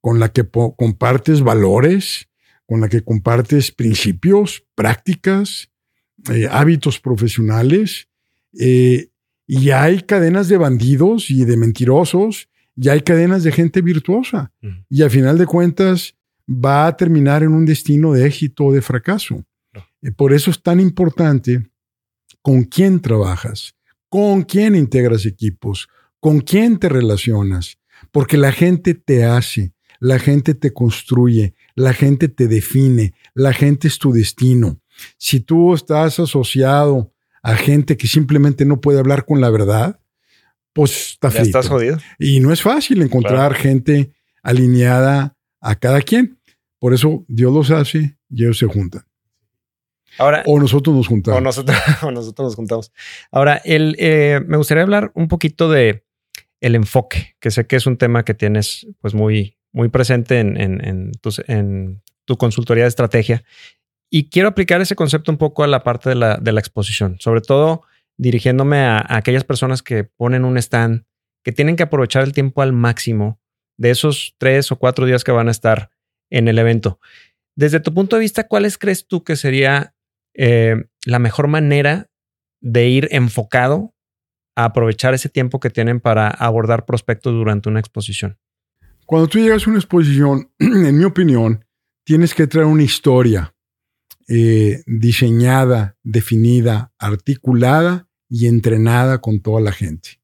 [0.00, 0.44] con la que
[0.76, 2.28] compartes valores,
[2.70, 5.72] con la que compartes principios, prácticas,
[6.32, 8.06] eh, hábitos profesionales.
[8.60, 9.08] Eh,
[9.44, 14.52] y hay cadenas de bandidos y de mentirosos, y hay cadenas de gente virtuosa.
[14.88, 16.14] Y al final de cuentas
[16.48, 19.44] va a terminar en un destino de éxito o de fracaso.
[20.16, 21.68] por eso es tan importante
[22.42, 23.74] con quién trabajas,
[24.08, 25.88] con quién integras equipos,
[26.20, 27.78] con quién te relacionas,
[28.12, 33.86] porque la gente te hace, la gente te construye, la gente te define, la gente
[33.86, 34.80] es tu destino.
[35.18, 40.00] Si tú estás asociado a gente que simplemente no puede hablar con la verdad,
[40.72, 41.98] pues está ya estás jodido.
[42.18, 46.38] Y no es fácil encontrar gente alineada a cada quien.
[46.78, 49.04] Por eso Dios los hace y ellos se juntan.
[50.18, 51.38] Ahora, o nosotros nos juntamos.
[51.38, 51.78] O nosotros,
[52.12, 52.92] nosotros nos juntamos.
[53.30, 56.04] Ahora, el, eh, me gustaría hablar un poquito de
[56.60, 60.56] el enfoque, que sé que es un tema que tienes pues muy, muy presente en,
[60.56, 63.42] en, tu consultoría de estrategia.
[64.08, 67.82] Y quiero aplicar ese concepto un poco a la parte de la, exposición, sobre todo
[68.16, 71.04] dirigiéndome a, a, aquellas personas que ponen un stand,
[71.42, 73.40] que tienen que aprovechar el tiempo al máximo
[73.78, 75.90] de esos tres o cuatro días que van a estar
[76.28, 77.00] en el evento.
[77.56, 79.94] Desde tu punto de vista, ¿cuáles crees tú que sería
[80.34, 82.10] eh, la mejor manera
[82.60, 83.94] de ir enfocado
[84.56, 88.38] a aprovechar ese tiempo que tienen para abordar prospectos durante una exposición?
[89.10, 91.64] Cuando tú llegas a una exposición, en mi opinión,
[92.04, 93.52] tienes que traer una historia
[94.28, 100.20] eh, diseñada, definida, articulada y entrenada con toda la gente.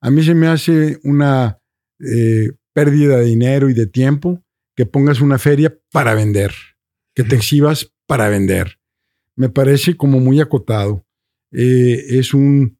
[0.00, 1.60] A mí se me hace una
[2.00, 4.42] eh, pérdida de dinero y de tiempo
[4.74, 6.52] que pongas una feria para vender,
[7.14, 8.80] que te exhibas para vender.
[9.36, 11.06] Me parece como muy acotado.
[11.52, 12.76] Eh, es un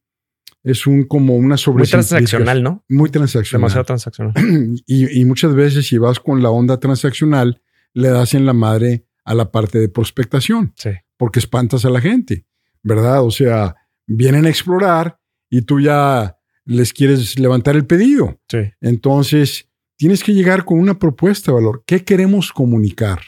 [0.67, 2.83] es un como una sobre muy transaccional, ¿no?
[2.89, 3.61] Muy transaccional.
[3.61, 4.33] Demasiado transaccional.
[4.85, 7.61] Y, y, muchas veces si vas con la onda transaccional,
[7.93, 10.89] le das en la madre a la parte de prospectación, sí.
[11.17, 12.45] porque espantas a la gente,
[12.83, 13.23] ¿verdad?
[13.23, 18.39] O sea, vienen a explorar y tú ya les quieres levantar el pedido.
[18.49, 18.59] Sí.
[18.81, 21.83] Entonces, tienes que llegar con una propuesta de valor.
[21.85, 23.21] ¿Qué queremos comunicar?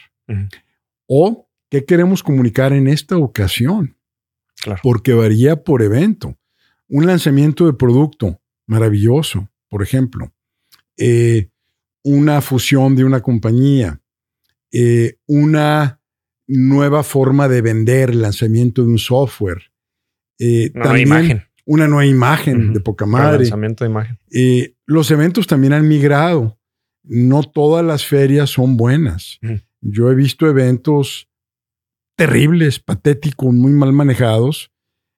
[1.07, 3.95] O qué queremos comunicar en esta ocasión,
[4.61, 4.81] Claro.
[4.83, 6.37] porque varía por evento.
[6.89, 10.33] Un lanzamiento de producto maravilloso, por ejemplo.
[10.97, 11.49] Eh,
[12.03, 14.01] una fusión de una compañía.
[14.71, 16.01] Eh, una
[16.47, 19.71] nueva forma de vender, lanzamiento de un software.
[20.39, 21.43] Eh, Una nueva imagen.
[21.65, 23.39] Una nueva imagen de poca madre.
[23.39, 24.17] lanzamiento de imagen.
[24.85, 26.57] Los eventos también han migrado.
[27.03, 29.39] No todas las ferias son buenas.
[29.81, 31.29] Yo he visto eventos
[32.15, 34.71] terribles, patéticos, muy mal manejados,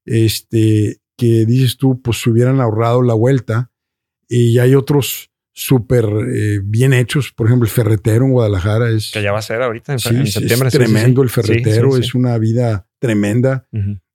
[0.05, 3.69] este, que dices tú, pues se hubieran ahorrado la vuelta.
[4.27, 7.31] Y hay otros súper eh, bien hechos.
[7.31, 10.09] Por ejemplo, el ferretero en Guadalajara es, Que ya va a ser ahorita en, sí,
[10.09, 10.71] en es septiembre.
[10.71, 10.77] sí.
[10.77, 11.21] tremendo.
[11.21, 12.07] El ferretero sí, sí.
[12.07, 13.67] es una vida tremenda.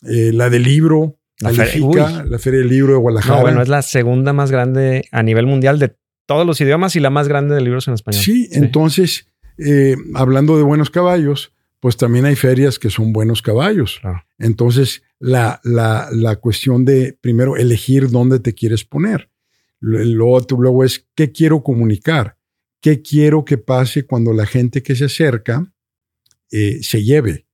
[0.02, 3.36] Eh, la del libro, La feria- la Feria del Libro de Guadalajara.
[3.36, 5.94] No, bueno, es la segunda más grande a nivel mundial de
[6.26, 8.20] todos los idiomas y la más grande de libros en español.
[8.22, 9.28] Sí, entonces,
[9.58, 13.98] eh, hablando de buenos caballos, pues también hay ferias que son buenos caballos.
[14.00, 14.24] Claro.
[14.38, 19.30] Entonces, la, la, la cuestión de primero elegir dónde te quieres poner.
[19.80, 22.38] Lo, otro luego es qué quiero comunicar,
[22.80, 25.72] qué quiero que pase cuando la gente que se acerca
[26.50, 27.46] eh, se lleve.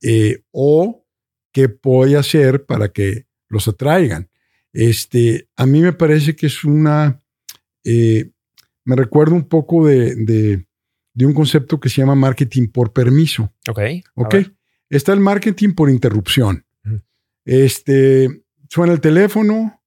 [0.00, 1.06] Eh, o
[1.50, 4.30] qué voy a hacer para que los atraigan.
[4.72, 7.20] Este, a mí me parece que es una,
[7.84, 8.30] eh,
[8.84, 10.66] me recuerda un poco de, de,
[11.14, 13.52] de un concepto que se llama marketing por permiso.
[13.68, 13.80] Ok.
[14.14, 14.34] ¿Ok?
[14.88, 16.64] Está el marketing por interrupción.
[17.44, 19.80] Este, suena el teléfono.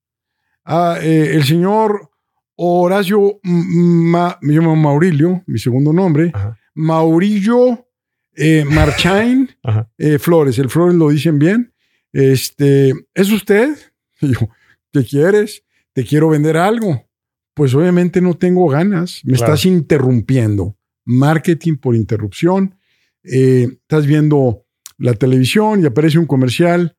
[0.64, 2.10] Ah, eh, el señor
[2.56, 6.32] Horacio, Ma- me llamo Maurilio, mi segundo nombre.
[6.34, 6.58] Ajá.
[6.74, 7.88] Maurillo
[8.36, 9.49] eh, Marchain
[9.97, 10.58] eh, Flores.
[10.60, 11.74] El Flores lo dicen bien.
[12.12, 13.76] Este, ¿es usted?
[14.22, 14.47] Y yo,
[14.93, 15.64] ¿qué quieres?
[15.93, 17.06] Te quiero vender algo.
[17.53, 19.22] Pues obviamente no tengo ganas.
[19.26, 19.53] Me Claro.
[19.53, 20.78] estás interrumpiendo.
[21.06, 22.78] Marketing por interrupción.
[23.24, 24.66] Eh, estás viendo
[24.97, 26.97] la televisión y aparece un comercial.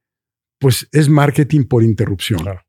[0.58, 2.40] Pues es marketing por interrupción.
[2.40, 2.62] Claro.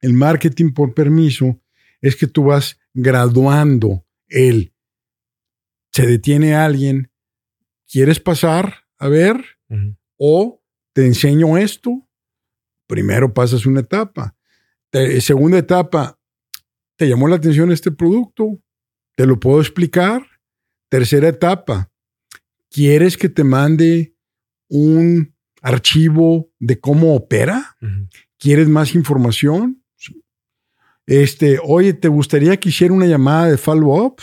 [0.00, 1.60] El marketing por permiso
[2.00, 4.72] es que tú vas graduando el
[5.92, 7.10] se detiene alguien,
[7.90, 9.42] ¿quieres pasar a ver?
[10.18, 10.62] O
[10.92, 12.06] te enseño esto.
[12.86, 14.36] Primero pasas una etapa.
[14.90, 16.18] Te- segunda etapa,
[16.96, 18.62] ¿te llamó la atención este producto?
[19.16, 20.22] ¿Te lo puedo explicar?
[20.90, 21.90] Tercera etapa,
[22.70, 24.14] ¿quieres que te mande
[24.68, 25.34] un
[25.66, 27.76] archivo de cómo opera?
[28.38, 29.82] ¿Quieres más información?
[31.06, 34.16] Este, oye, ¿te gustaría que hiciera una llamada de follow-up?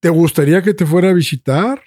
[0.00, 1.82] ¿Te gustaría que te fuera a visitar?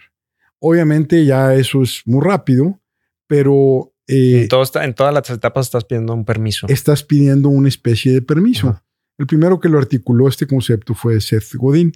[0.59, 2.79] Obviamente ya eso es muy rápido,
[3.27, 6.67] pero eh, en, todo está- en todas las etapas estás pidiendo un permiso.
[6.69, 8.81] estás pidiendo una especie de permiso.
[9.17, 11.91] El primero que lo articuló este concepto fue Seth Godin.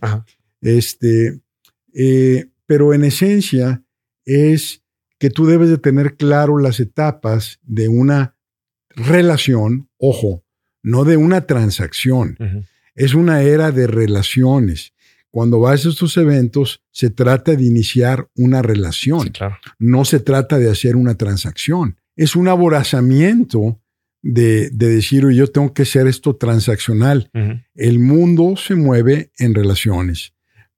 [0.61, 1.41] Este,
[1.93, 3.83] eh, pero en esencia
[4.25, 4.83] es
[5.20, 8.36] que tú debes de tener claro las etapas de una
[8.95, 10.43] relación, ojo,
[10.84, 12.38] no de una transacción,
[12.95, 14.93] es una era de relaciones.
[15.30, 19.57] Cuando vas a estos eventos, se trata de iniciar una relación, Sí, claro.
[19.78, 21.97] no se trata de hacer una transacción.
[22.15, 23.80] Es un aborazamiento
[24.24, 27.30] de, de decir, "Oye, yo tengo que hacer esto transaccional.
[27.76, 30.34] El mundo se mueve en relaciones.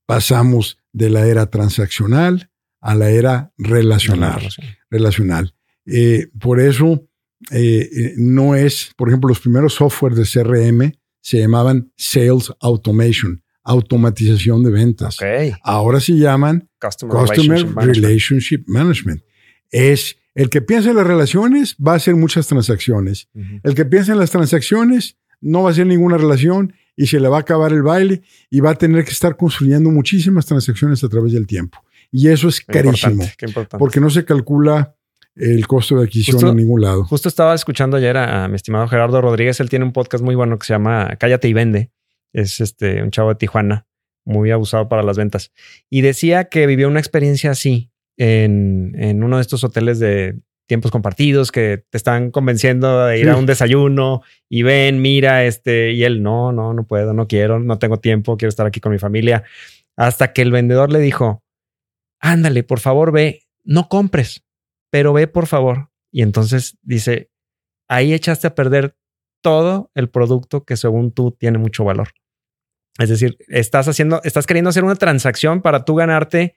[0.06, 2.50] Pasamos de la era transaccional
[2.82, 4.42] a la era relacional.
[4.90, 5.54] Relacional.
[5.86, 7.08] Eh, por eso
[7.52, 13.44] eh, eh, no es, por ejemplo, los primeros software de CRM se llamaban Sales Automation,
[13.64, 15.18] automatización de ventas.
[15.64, 17.96] Ahora se llaman Customer, Customer Relationship Management.
[17.96, 19.24] Relationship Management.
[19.72, 23.30] Es el que piensa en las relaciones va a hacer muchas transacciones.
[23.64, 27.28] El que piensa en las transacciones no va a hacer ninguna relación y se le
[27.30, 31.10] va a acabar el baile y va a tener que estar construyendo muchísimas transacciones a
[31.10, 31.82] través del tiempo.
[32.12, 33.78] Y eso es Qué carísimo importante, qué importante.
[33.80, 34.95] porque no se calcula
[35.36, 37.05] el costo de adquisición Justo- en ningún lado.
[37.05, 39.60] Justo estaba escuchando ayer a, a mi estimado Gerardo Rodríguez.
[39.60, 41.91] Él tiene un podcast muy bueno que se llama Cállate y Vende.
[42.34, 43.88] Es este un chavo de Tijuana,
[44.26, 45.51] muy abusado para las ventas.
[45.89, 50.36] Y decía que vivió una experiencia así en, en uno de estos hoteles de
[50.68, 53.32] tiempos compartidos que te están convenciendo de ir Sí.
[53.32, 57.60] a un desayuno y ven, mira, este, y él, no, no, no puedo, no quiero,
[57.60, 59.43] no tengo tiempo, quiero estar aquí con mi familia.
[59.97, 61.43] Hasta que el vendedor le dijo,
[62.20, 64.43] ándale, por favor, ve, no compres,
[64.89, 65.91] pero ve, por favor.
[66.11, 67.32] Y entonces dice,
[67.88, 68.95] ahí echaste a perder
[69.41, 72.09] todo el producto que según tú tiene mucho valor.
[72.97, 76.55] Es decir, estás haciendo, estás queriendo hacer una transacción para tú ganarte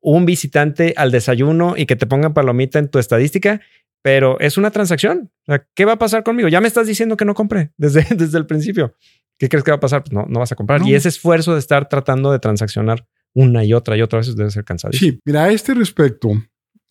[0.00, 3.60] un visitante al desayuno y que te pongan palomita en tu estadística,
[4.02, 5.32] pero es una transacción.
[5.42, 6.48] O sea, ¿qué va a pasar conmigo?
[6.48, 8.94] Ya me estás diciendo que no compre desde, desde el principio.
[9.38, 10.02] ¿Qué crees que va a pasar?
[10.02, 10.80] Pues no, no vas a comprar.
[10.80, 10.88] No.
[10.88, 14.50] Y ese esfuerzo de estar tratando de transaccionar una y otra y otra vez debe
[14.50, 15.12] ser cansadísimo.
[15.12, 16.30] Sí, mira, a este respecto,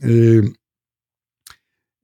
[0.02, 0.42] eh,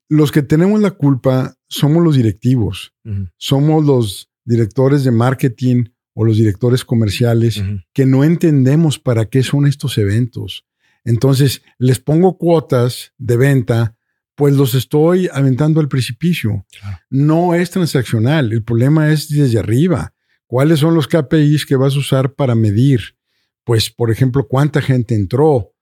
[0.10, 2.94] los que tenemos la culpa somos los directivos,
[3.38, 7.62] somos los directores de marketing o los directores comerciales
[7.94, 10.66] que no entendemos para qué son estos eventos.
[11.04, 13.98] Entonces, les pongo cuotas de venta,
[14.36, 16.66] pues los estoy aventando al precipicio.
[16.80, 16.98] Claro.
[17.10, 20.14] No es transaccional, el problema es desde arriba.
[20.48, 23.17] ¿Cuáles son los KPIs que vas a usar para medir?
[23.68, 25.74] Pues, por ejemplo, cuánta gente entró,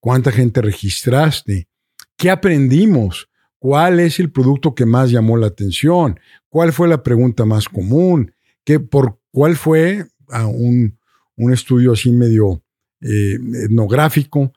[0.00, 1.68] cuánta gente registraste,
[2.16, 3.28] qué aprendimos,
[3.58, 6.18] cuál es el producto que más llamó la atención,
[6.48, 8.32] cuál fue la pregunta más común,
[8.64, 10.06] ¿Qué, por cuál fue
[10.48, 10.98] un,
[11.36, 12.62] un estudio así medio
[13.02, 14.50] eh, etnográfico,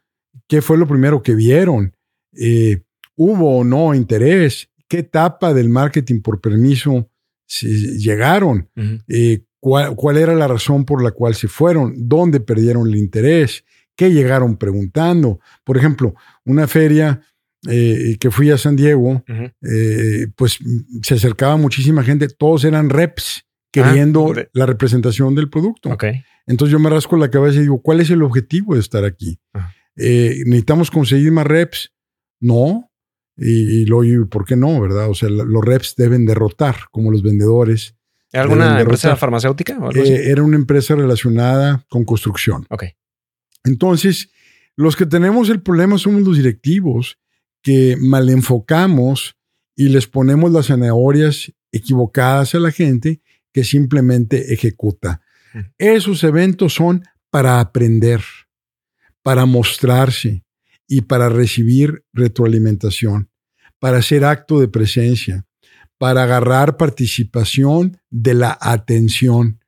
[0.48, 1.94] qué fue lo primero que vieron,
[2.40, 2.84] Eh,
[3.18, 7.10] hubo o no interés, qué etapa del marketing por permiso
[7.48, 8.70] se- llegaron,
[9.10, 13.64] eh, cuál, cuál era la razón por la cual se fueron, dónde perdieron el interés,
[13.96, 15.40] qué llegaron preguntando.
[15.64, 16.14] Por ejemplo,
[16.46, 17.22] una feria
[17.68, 19.24] eh, que fui a San Diego,
[19.62, 20.60] eh, pues
[21.02, 25.92] se acercaba muchísima gente, todos eran reps queriendo Ah, la representación del producto.
[26.46, 29.40] Entonces yo me rasco la cabeza y digo, ¿cuál es el objetivo de estar aquí?
[29.54, 29.74] Ajá.
[29.98, 31.92] Eh, ¿Necesitamos conseguir más reps?
[32.40, 32.92] No.
[33.36, 34.80] Y, y luego, ¿y ¿por qué no?
[34.80, 35.10] ¿Verdad?
[35.10, 37.96] O sea, la- los reps deben derrotar, como los vendedores.
[38.32, 40.12] ¿Era alguna Deben empresa farmacéutica o algo así?
[40.12, 42.66] Eh, era una empresa relacionada con construcción.
[42.70, 42.84] Ok.
[43.64, 44.32] Entonces,
[44.76, 47.18] los que tenemos el problema somos los directivos
[47.62, 49.36] que mal enfocamos
[49.76, 53.22] y les ponemos las zanahorias equivocadas a la gente
[53.52, 55.22] que simplemente ejecuta.
[55.78, 58.22] Esos eventos son para aprender,
[59.24, 60.44] para mostrarse
[60.88, 63.32] y para recibir retroalimentación,
[63.80, 65.47] para hacer acto de presencia,
[65.98, 69.60] para agarrar participación de la atención.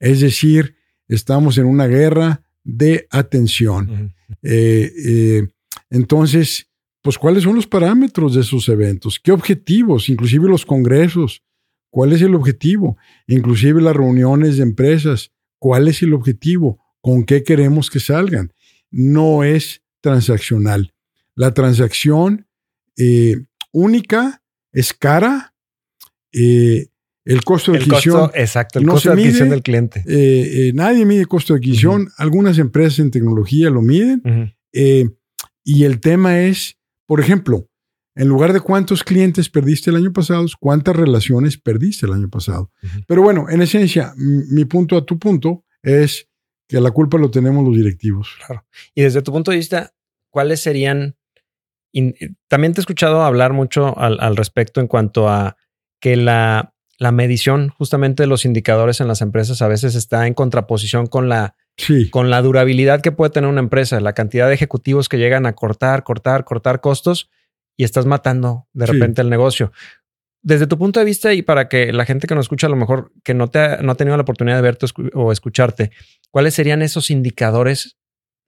[0.00, 0.76] Es decir,
[1.08, 4.14] estamos en una guerra de atención.
[4.42, 5.48] Eh, eh,
[5.90, 6.68] entonces,
[7.02, 9.18] pues, ¿cuáles son los parámetros de esos eventos?
[9.18, 10.08] ¿Qué objetivos?
[10.08, 11.42] Inclusive los congresos.
[11.90, 12.98] ¿Cuál es el objetivo?
[13.26, 15.32] Inclusive las reuniones de empresas.
[15.58, 16.78] ¿Cuál es el objetivo?
[17.00, 18.52] ¿Con qué queremos que salgan?
[18.90, 20.92] No es transaccional.
[21.34, 22.46] La transacción
[22.96, 23.36] eh,
[23.72, 25.54] única es cara.
[26.32, 26.88] Eh,
[27.24, 29.54] el costo de El adquisición costo, exacto, el no costo de adquisición mide.
[29.56, 30.04] del cliente.
[30.06, 32.08] eh, eh, nadie mide costo de adquisición.
[32.16, 34.22] Algunas empresas en tecnología lo miden.
[34.72, 35.10] Eh,
[35.64, 37.68] y el tema es, por ejemplo,
[38.14, 42.72] en lugar de cuántos clientes perdiste el año pasado, cuántas relaciones perdiste el año pasado.
[43.06, 46.28] Pero bueno, en esencia, mi punto a tu punto es
[46.66, 48.30] que la culpa lo tenemos los directivos.
[48.94, 49.92] Y desde tu punto de vista,
[50.30, 51.16] ¿cuáles serían?
[51.92, 52.14] in-
[52.48, 55.56] también te he escuchado hablar mucho al, al respecto en cuanto a
[56.00, 60.34] que la, la medición justamente de los indicadores en las empresas a veces está en
[60.34, 64.54] contraposición con la, Sí, con la durabilidad que puede tener una empresa, la cantidad de
[64.54, 67.30] ejecutivos que llegan a cortar, cortar, cortar costos
[67.76, 68.92] y estás matando de Sí.
[68.92, 69.70] repente el negocio.
[70.42, 72.76] Desde tu punto de vista y para que la gente que nos escucha a lo
[72.76, 75.92] mejor que no, te ha, no ha tenido la oportunidad de verte o escucharte,
[76.32, 77.96] ¿cuáles serían esos indicadores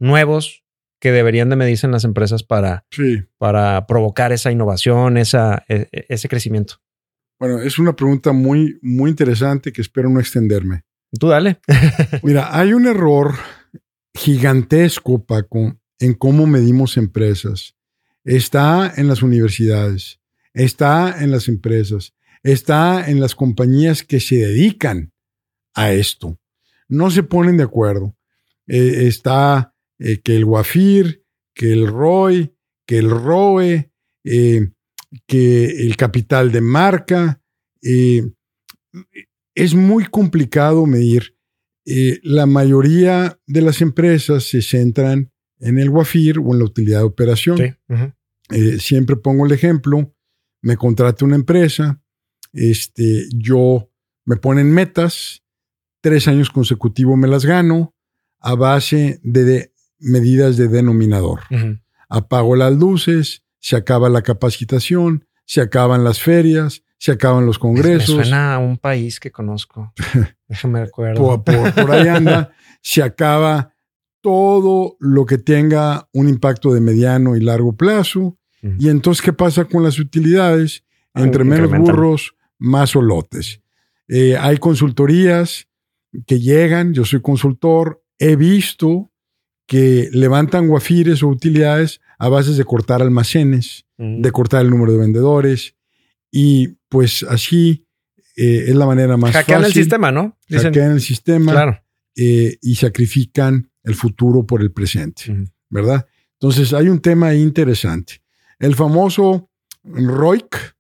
[0.01, 0.64] nuevos
[1.01, 3.22] que deberían de medirse en las empresas para, sí.
[3.38, 6.76] para provocar esa innovación, esa, e- e- ese crecimiento?
[7.41, 10.84] Bueno, es una pregunta muy, muy interesante que espero no extenderme.
[11.18, 11.59] Tú dale.
[12.22, 13.34] Mira, hay un error
[14.12, 17.74] gigantesco, Paco, en cómo medimos empresas.
[18.24, 20.20] Está en las universidades,
[20.53, 25.14] está en las empresas, está en las compañías que se dedican
[25.72, 26.38] a esto.
[26.88, 28.14] No se ponen de acuerdo.
[28.66, 31.24] Eh, está eh, que el WAFIR,
[31.55, 33.91] que el ROI, que el ROE,
[34.24, 34.72] eh,
[35.26, 37.42] que el capital de marca.
[37.82, 38.22] eh,
[39.54, 41.36] es muy complicado medir.
[41.84, 46.98] Eh, la mayoría de las empresas se centran en el WAFIR o en la utilidad
[47.00, 47.56] de operación.
[47.58, 47.94] Sí.
[48.50, 50.14] Eh, siempre pongo el ejemplo,
[50.62, 52.02] me contrata una empresa,
[52.52, 53.90] este, yo
[54.24, 55.42] me ponen metas,
[56.00, 57.94] tres años consecutivos me las gano
[58.40, 61.40] a base de, medidas de denominador.
[62.08, 68.16] Apago las luces, se acaba la capacitación, se acaban las ferias, se acaban los congresos.
[68.16, 69.92] Me suena a un país que conozco.
[70.48, 71.42] Déjame acuerdo.
[71.42, 72.52] Por, ahí anda.
[72.82, 73.74] se acaba
[74.20, 78.36] todo lo que tenga un impacto de mediano y largo plazo.
[78.78, 80.84] Y entonces, ¿qué pasa con las utilidades?
[81.14, 83.62] Entre menos burros, más olotes.
[84.06, 85.66] Eh, hay consultorías
[86.26, 89.09] que llegan, yo soy consultor, he visto
[89.70, 94.98] que levantan guafires o utilidades a base de cortar almacenes, de cortar el número de
[94.98, 95.76] vendedores
[96.32, 97.86] y pues así
[98.36, 100.36] eh, es la manera más Hackean el sistema, ¿no?
[100.50, 101.80] Hackean el sistema claro.
[102.16, 106.04] Eh, y sacrifican el futuro por el presente, ¿verdad?
[106.32, 108.22] Entonces hay un tema interesante.
[108.58, 109.50] El famoso
[109.84, 110.74] ROIC,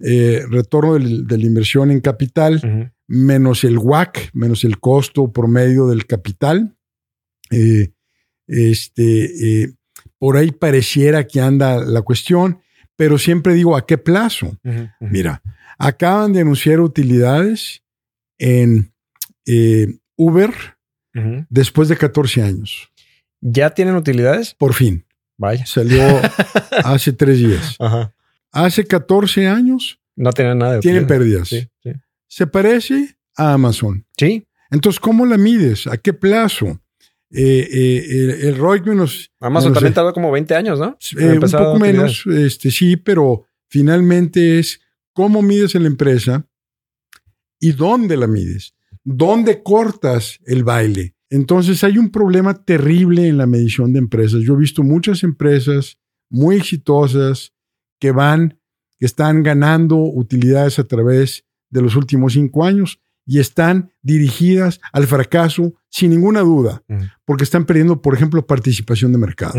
[0.00, 6.06] eh, retorno de la inversión en capital, menos el WAC, menos el costo promedio del
[6.06, 6.76] capital.
[8.46, 9.74] Este,
[10.18, 12.60] por ahí pareciera que anda la cuestión,
[12.96, 14.58] pero siempre digo, ¿a qué plazo?
[15.00, 15.42] Mira,
[15.78, 17.82] acaban de anunciar utilidades
[18.38, 18.92] en
[19.46, 20.52] eh, Uber
[21.48, 22.90] después de 14 años.
[23.40, 24.54] ¿Ya tienen utilidades?
[24.54, 25.04] Por fin.
[25.36, 25.66] Vaya.
[25.66, 26.02] Salió
[26.84, 27.76] hace tres días.
[28.50, 30.00] Hace 14 años.
[30.16, 31.50] No tienen nada de Tienen pérdidas.
[32.28, 34.06] Se parece a Amazon.
[34.16, 34.46] Sí.
[34.70, 35.86] Entonces, ¿cómo la mides?
[35.86, 36.80] ¿A qué plazo?
[37.36, 39.32] Eh, eh, el, ROIC menos...
[39.40, 40.96] Amazon también tardó como 20 años, ¿no?
[41.18, 44.80] Eh, un poco menos, este, sí, pero finalmente es
[45.12, 46.46] cómo mides en la empresa
[47.58, 51.16] y dónde la mides, dónde cortas el baile.
[51.28, 54.42] Entonces hay un problema terrible en la medición de empresas.
[54.42, 55.98] Yo he visto muchas empresas
[56.30, 57.52] muy exitosas
[57.98, 58.60] que van,
[59.00, 65.06] que están ganando utilidades a través de los últimos cinco años y están dirigidas al
[65.06, 66.82] fracaso sin ninguna duda,
[67.24, 69.54] porque están perdiendo, por ejemplo, participación de mercado.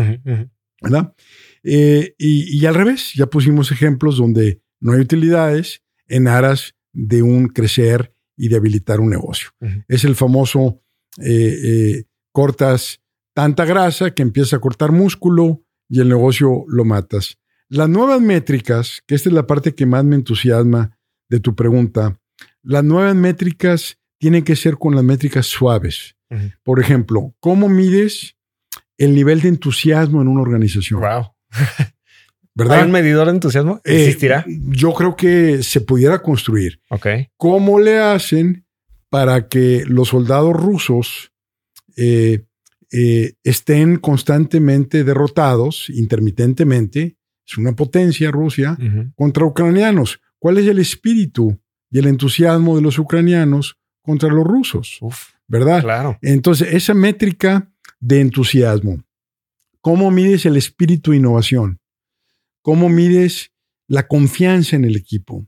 [0.80, 1.14] ¿Verdad?
[1.62, 7.48] Eh, y, al revés, ya pusimos ejemplos donde no hay utilidades en aras de un
[7.48, 9.48] crecer y de habilitar un negocio.
[9.88, 10.82] Es el famoso
[11.18, 13.00] eh, eh, cortas
[13.34, 17.38] tanta grasa que empieza a cortar músculo y el negocio lo matas.
[17.68, 20.98] Las nuevas métricas, que esta es la parte que más me entusiasma
[21.28, 22.20] de tu pregunta,
[22.66, 26.16] las nuevas métricas tienen que ser con las métricas suaves.
[26.64, 28.36] Por ejemplo, ¿cómo mides
[28.98, 31.00] el nivel de entusiasmo en una organización?
[31.00, 31.32] Wow.
[32.54, 32.80] ¿Verdad?
[32.80, 33.80] ¿Hay un medidor de entusiasmo?
[33.84, 34.44] Eh, ¿Existirá?
[34.48, 36.80] yo creo que se pudiera construir.
[36.90, 37.06] Ok.
[37.36, 38.66] ¿Cómo le hacen
[39.10, 41.32] para que los soldados rusos
[41.96, 42.46] eh,
[42.90, 47.16] eh, estén constantemente derrotados, intermitentemente?
[47.46, 48.76] Es una potencia Rusia
[49.14, 50.20] contra ucranianos.
[50.40, 51.60] ¿Cuál es el espíritu
[51.90, 54.98] y el entusiasmo de los ucranianos contra los rusos.
[55.48, 55.82] ¿Verdad?
[55.82, 56.18] Claro.
[56.22, 57.70] Entonces, esa métrica
[58.00, 59.04] de entusiasmo,
[59.80, 61.80] ¿cómo mides el espíritu de innovación?
[62.62, 63.52] ¿Cómo mides
[63.86, 65.46] la confianza en el equipo?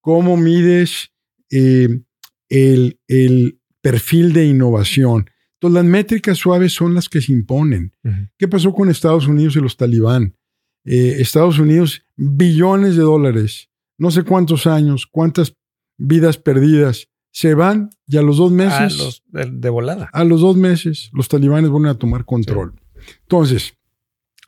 [0.00, 1.12] ¿Cómo mides
[1.50, 2.00] eh,
[2.48, 5.28] el, perfil de innovación?
[5.54, 7.92] Entonces, las métricas suaves son las que se imponen.
[8.38, 10.36] ¿Qué pasó con Estados Unidos y los talibán?
[10.84, 13.71] Eh, Estados Unidos, billones de dólares
[14.02, 15.54] no sé cuántos años, cuántas
[15.96, 19.00] vidas perdidas se van y a los dos meses.
[19.00, 20.10] A los de, volada.
[20.12, 22.74] A los dos meses, los talibanes vuelven a tomar control.
[23.20, 23.78] Entonces,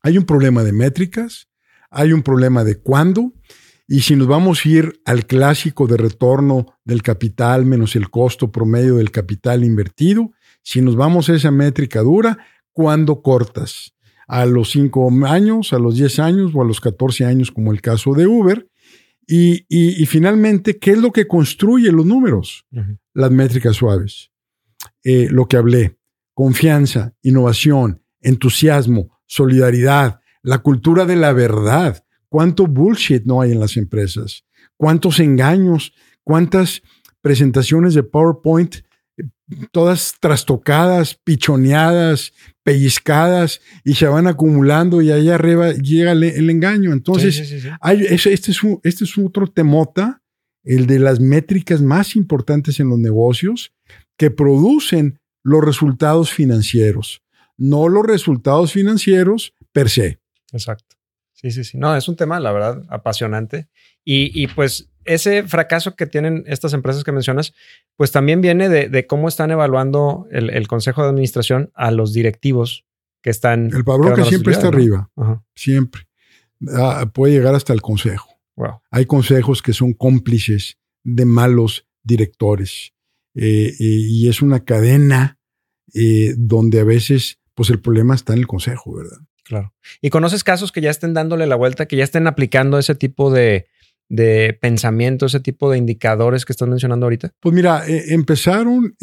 [0.02, 1.46] hay un problema de métricas,
[1.88, 3.32] hay un problema de cuándo,
[3.86, 8.50] y si nos vamos a ir al clásico de retorno del capital menos el costo
[8.50, 10.32] promedio del capital invertido,
[10.64, 12.38] si nos vamos a esa métrica dura,
[12.72, 13.94] ¿cuándo cortas?
[14.26, 17.80] A los cinco años, a los 10 años o a los 14 años, como el
[17.80, 18.68] caso de Uber,
[19.26, 22.66] y, finalmente, ¿qué es lo que construye los números?
[23.12, 24.30] Las métricas suaves.
[25.02, 25.98] Eh, lo que hablé,
[26.34, 32.04] confianza, innovación, entusiasmo, solidaridad, la cultura de la verdad.
[32.28, 34.44] ¿Cuánto bullshit no hay en las empresas?
[34.76, 35.94] ¿Cuántos engaños?
[36.22, 36.82] ¿Cuántas
[37.20, 38.76] presentaciones de PowerPoint
[39.70, 42.32] todas trastocadas, pichoneadas,
[42.62, 46.92] pellizcadas y se van acumulando y ahí arriba llega el, engaño.
[46.92, 50.22] Entonces, este, es este es otro temota,
[50.62, 53.74] el de las métricas más importantes en los negocios
[54.16, 57.22] que producen los resultados financieros,
[57.58, 60.20] no los resultados financieros per se.
[60.52, 60.96] Exacto.
[61.44, 61.78] Sí, sí, sí.
[61.78, 63.68] No, es un tema, la verdad, apasionante.
[64.02, 67.52] Y, y pues ese fracaso que tienen estas empresas que mencionas,
[67.96, 72.86] pues también viene de, cómo están evaluando el, consejo de administración a los directivos
[73.20, 73.66] que están.
[73.74, 75.10] El Pablo que siempre está arriba.
[75.54, 76.08] Siempre.
[76.72, 78.30] ah, puede llegar hasta el consejo.
[78.56, 78.80] Wow.
[78.90, 82.94] Hay consejos que son cómplices de malos directores.
[83.34, 85.38] Eh, eh, y es una cadena
[85.92, 89.18] eh, donde a veces pues el problema está en el consejo, ¿verdad?
[89.44, 89.72] Claro.
[90.00, 93.30] ¿Y conoces casos que ya estén dándole la vuelta, que ya estén aplicando ese tipo
[93.30, 93.66] de,
[94.08, 97.30] de pensamiento, ese tipo de indicadores que estás mencionando ahorita?
[97.40, 98.96] Pues mira, empezaron,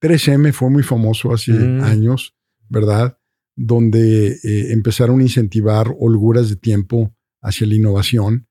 [0.00, 1.82] 3M fue muy famoso hace Mm.
[1.84, 2.34] años,
[2.68, 3.16] ¿verdad?
[3.56, 4.36] Donde
[4.72, 8.48] empezaron a incentivar holguras de tiempo hacia la innovación.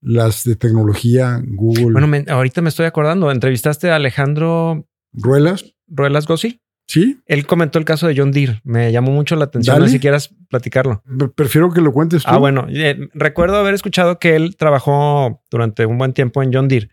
[0.00, 1.92] las de tecnología, Google.
[1.92, 5.74] Bueno, me, ahorita me estoy acordando, entrevistaste a Alejandro Ruelas.
[5.88, 6.60] Ruelas Gossi.
[6.88, 7.20] Sí.
[7.26, 8.60] Él comentó el caso de John Deere.
[8.64, 9.74] Me llamó mucho la atención.
[9.74, 9.84] Dale.
[9.84, 11.02] No sé si quieras platicarlo.
[11.34, 12.30] Prefiero que lo cuentes tú.
[12.30, 12.66] Ah, bueno.
[12.70, 16.88] Eh, recuerdo haber escuchado que él trabajó durante un buen tiempo en John Deere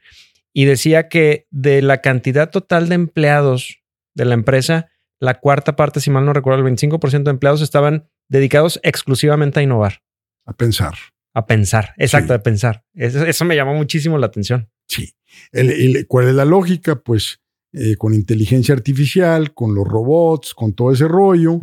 [0.54, 3.80] y decía que de la cantidad total de empleados
[4.16, 4.90] de la empresa,
[5.20, 9.64] la cuarta parte, si mal no recuerdo, el 25% de empleados estaban dedicados exclusivamente a
[9.64, 10.02] innovar.
[10.46, 10.94] A pensar.
[11.34, 11.94] A pensar.
[11.98, 12.40] Exacto, Sí.
[12.40, 12.84] a pensar.
[12.94, 14.70] Eso, eso me llamó muchísimo la atención.
[14.88, 15.14] Sí.
[15.52, 16.96] El- el- ¿Cuál es la lógica?
[16.96, 17.40] Pues
[17.76, 21.60] eh, con inteligencia artificial, con los robots, con todo ese rollo,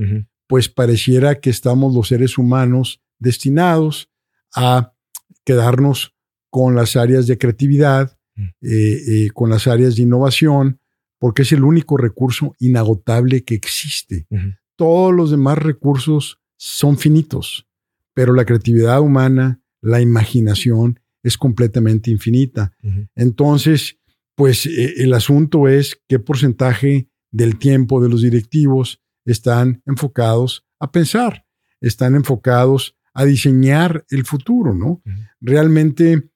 [0.46, 4.10] pues pareciera que estamos los seres humanos destinados
[4.54, 4.92] a
[5.44, 6.14] quedarnos
[6.50, 8.42] con las áreas de creatividad, Mm.
[8.62, 10.80] eh, eh, con las áreas de innovación,
[11.18, 14.26] porque es el único recurso inagotable que existe.
[14.76, 17.66] Todos los demás recursos son finitos,
[18.14, 22.72] pero la creatividad humana, la imaginación es completamente infinita.
[23.14, 23.98] Entonces,
[24.34, 30.90] pues eh, el asunto es qué porcentaje del tiempo de los directivos están enfocados a
[30.90, 31.44] pensar,
[31.80, 35.02] están enfocados a diseñar el futuro, ¿no?
[35.40, 36.28] Realmente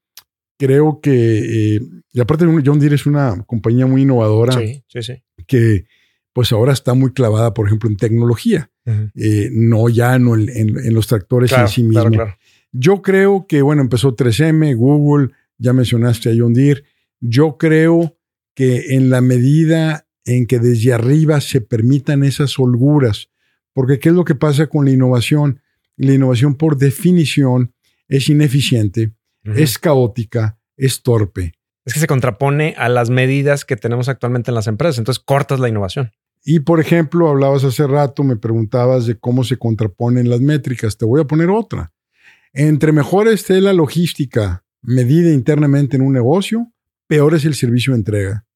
[0.59, 1.81] creo que, eh,
[2.13, 5.23] y aparte John Deere es una compañía muy innovadora Sí, sí, sí.
[5.47, 5.85] que
[6.33, 8.71] pues ahora está muy clavada, por ejemplo, en tecnología,
[9.15, 11.95] eh, no ya no en, en- en los tractores Claro, en sí mismo.
[12.03, 12.37] claro, claro.
[12.73, 16.83] Yo creo que, bueno, empezó 3M, Google, ya mencionaste a John Deere.
[17.21, 18.17] Yo creo
[18.55, 23.31] que en la medida en que desde arriba se permitan esas holguras,
[23.73, 25.61] porque ¿qué es lo que pasa con la innovación?
[25.97, 27.73] La innovación por definición
[28.09, 29.13] es ineficiente,
[29.45, 31.53] es caótica, es torpe.
[31.85, 34.99] Es que se contrapone a las medidas que tenemos actualmente en las empresas.
[34.99, 36.11] Entonces cortas la innovación.
[36.45, 40.97] Y por ejemplo, hablabas hace rato, me preguntabas de cómo se contraponen las métricas.
[40.97, 41.93] Te voy a poner otra.
[42.53, 46.73] Entre mejor esté la logística medida internamente en un negocio,
[47.07, 48.47] peor es el servicio de entrega.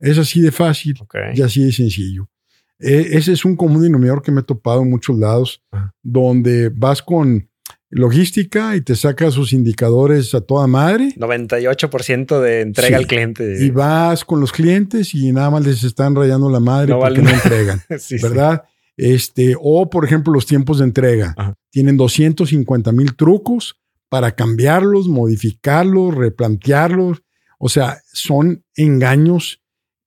[0.00, 1.14] Es así de fácil Ok.
[1.34, 2.28] y así de sencillo.
[2.78, 5.62] E- ese es un común denominador que me he topado en muchos lados,
[6.02, 7.48] donde vas con
[7.90, 13.02] logística y te sacas sus indicadores a toda madre 98% de entrega Sí.
[13.02, 13.64] al cliente.
[13.64, 17.20] y vas con los clientes y nada más les están rayando la madre No porque
[17.20, 17.80] vale no entregan.
[18.00, 18.22] Sí, sí.
[18.22, 18.64] ¿verdad?
[18.96, 21.34] Este, o por ejemplo, los tiempos de entrega.
[21.36, 21.54] Ajá.
[21.70, 27.22] Tienen 250 mil trucos para cambiarlos, modificarlos, replantearlos.
[27.64, 29.62] O sea, son engaños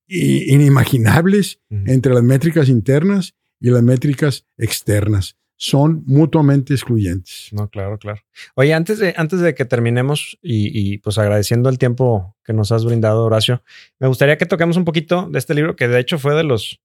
[0.08, 5.38] inimaginables entre las métricas internas y las métricas externas.
[5.56, 7.50] Son mutuamente excluyentes.
[7.54, 8.22] No, claro, claro.
[8.54, 12.72] Oye, antes de, antes de que terminemos y, y, pues agradeciendo el tiempo que nos
[12.72, 13.64] has brindado, Horacio,
[13.98, 16.80] me gustaría que toquemos un poquito de este libro que de hecho fue de los,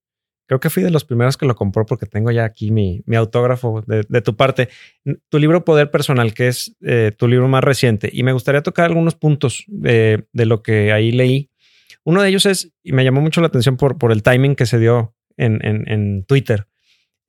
[0.52, 3.16] creo que fui de los primeros que lo compró porque tengo ya aquí mi, mi
[3.16, 4.68] autógrafo de, de tu parte.
[5.30, 8.10] Tu libro Poder Personal, que es eh, tu libro más reciente.
[8.12, 11.48] Y me gustaría tocar algunos puntos de, de lo que ahí leí.
[12.04, 14.66] Uno de ellos es, y me llamó mucho la atención por, por el timing que
[14.66, 16.66] se dio en, en, Twitter.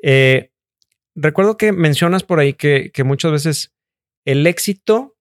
[0.01, 0.51] Eh,
[1.15, 3.73] recuerdo que mencionas por ahí que, que muchas veces
[4.25, 5.15] el éxito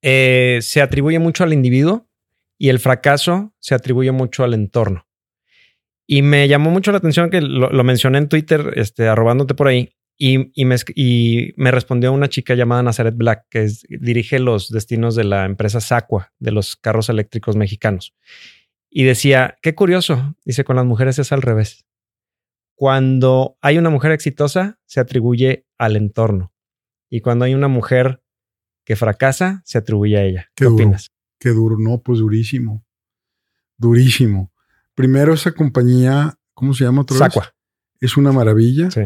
[0.00, 2.08] eh, se atribuye mucho al individuo
[2.56, 5.06] y el fracaso se atribuye mucho al entorno.
[6.14, 9.68] Y me llamó mucho la atención que lo, lo mencioné en Twitter, este, arrobándote por
[9.68, 13.86] ahí, y, y me, esc- y me respondió una chica llamada Nazaret Black, que es-
[13.88, 18.14] dirige los destinos de la empresa Sacua, de los carros eléctricos mexicanos.
[18.90, 21.86] Y decía, qué curioso, dice, con las mujeres es al revés.
[22.74, 26.52] Cuando hay una mujer exitosa, se atribuye al entorno.
[27.08, 28.22] Y cuando hay una mujer
[28.84, 30.50] que fracasa, se atribuye a ella.
[30.54, 30.74] ¿Qué, Qué duro.
[30.74, 31.10] opinas?
[31.40, 32.84] Qué duro, no, pues durísimo.
[33.78, 34.51] Durísimo.
[34.94, 37.20] Primero, esa compañía, ¿cómo se llama otra vez?
[37.34, 37.54] Sacua.
[38.00, 39.00] Es una maravilla Sí.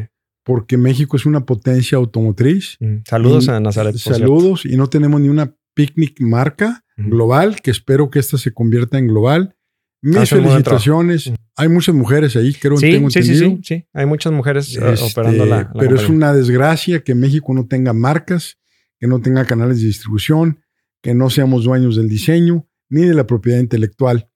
[0.45, 2.77] porque México es una potencia automotriz.
[2.81, 2.97] Mm.
[3.09, 3.97] Saludos Y- a Nazaret.
[3.97, 4.19] cierto.
[4.21, 8.97] Saludos y no tenemos ni una picnic marca global, que espero que esta se convierta
[8.99, 9.55] en global.
[10.01, 11.27] Mis Hacen felicitaciones.
[11.27, 11.37] Ujú.
[11.57, 13.57] Hay muchas mujeres ahí, creo que Sí, tengo sí, sí, entendido.
[13.63, 13.87] sí, sí.
[13.93, 17.67] Hay muchas mujeres eh, Este, operando la, la pero es una desgracia que México no
[17.67, 18.59] tenga marcas,
[18.99, 20.61] que no tenga canales de distribución,
[21.03, 24.31] que no seamos dueños del diseño ni de la propiedad intelectual.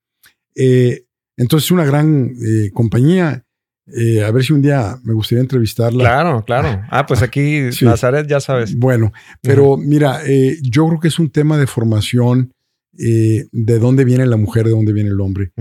[0.55, 1.05] Eh,
[1.37, 3.45] entonces es una gran eh, compañía.
[3.93, 6.03] Eh, a ver si un día me gustaría entrevistarla.
[6.03, 6.83] Claro, claro.
[6.89, 8.75] Ah, pues aquí Nazaret, ya sabes.
[8.75, 9.11] Bueno,
[9.41, 12.53] pero mira, eh, yo creo que es un tema de formación
[12.97, 15.51] eh, de dónde viene la mujer, de dónde viene el hombre.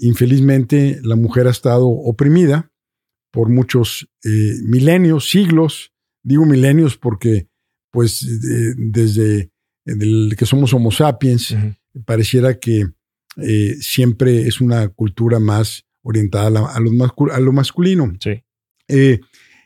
[0.00, 2.70] infelizmente, la mujer ha estado oprimida
[3.32, 5.92] por muchos milenios, siglos.
[6.22, 7.48] Digo milenios porque,
[7.90, 8.26] pues,
[8.76, 9.50] desde
[9.84, 11.56] que somos Homo sapiens,
[12.04, 12.86] pareciera que
[13.80, 18.12] siempre es una cultura más orientada a, lo, masculino.
[18.20, 18.42] Sí.
[18.88, 19.20] Eh,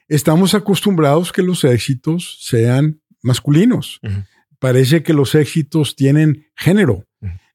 [0.09, 4.01] estamos acostumbrados que los éxitos sean masculinos.
[4.59, 7.07] Parece que los éxitos tienen género.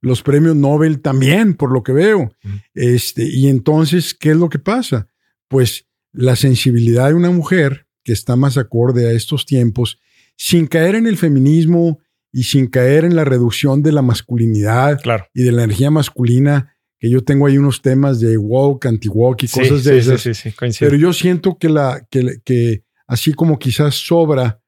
[0.01, 2.31] Los premios Nobel también, por lo que veo.
[2.73, 5.07] este, y entonces, ¿qué es lo que pasa?
[5.47, 9.99] Pues la sensibilidad de una mujer que está más acorde a estos tiempos,
[10.37, 11.99] sin caer en el feminismo
[12.31, 14.99] y sin caer en la reducción de la masculinidad
[15.33, 19.47] y de la energía masculina, que yo tengo ahí unos temas de walk, anti-walk y
[19.47, 20.21] cosas de esas.
[20.21, 24.61] Sí, sí, sí, Pero yo siento que, la, que, que así como quizás sobra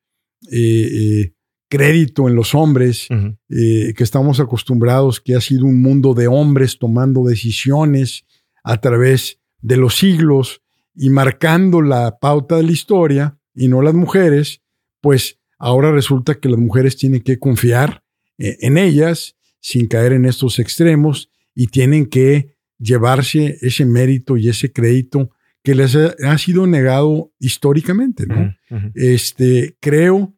[0.49, 1.33] eh, eh,
[1.69, 3.07] crédito en los hombres,
[3.49, 8.25] eh, que estamos acostumbrados, que ha sido un mundo de hombres tomando decisiones
[8.63, 10.61] a través de los siglos
[10.93, 14.61] y marcando la pauta de la historia y no las mujeres,
[14.99, 18.03] pues ahora resulta que las mujeres tienen que confiar
[18.37, 24.71] en ellas sin caer en estos extremos y tienen que llevarse ese mérito y ese
[24.71, 25.29] crédito
[25.63, 28.25] que les ha, sido negado históricamente.
[28.25, 28.55] ¿no?
[28.95, 30.35] Este, creo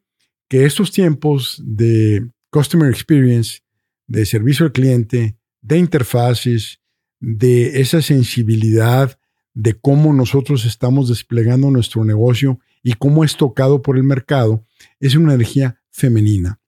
[0.48, 3.60] que estos tiempos de customer experience,
[4.06, 6.80] de servicio al cliente, de interfaces,
[7.18, 9.18] de esa sensibilidad
[9.54, 14.64] de cómo nosotros estamos desplegando nuestro negocio y cómo es tocado por el mercado,
[15.00, 16.60] es una energía femenina.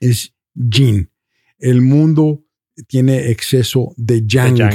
[0.00, 1.10] Es yin.
[1.58, 2.44] El mundo
[2.86, 4.70] tiene exceso de yang.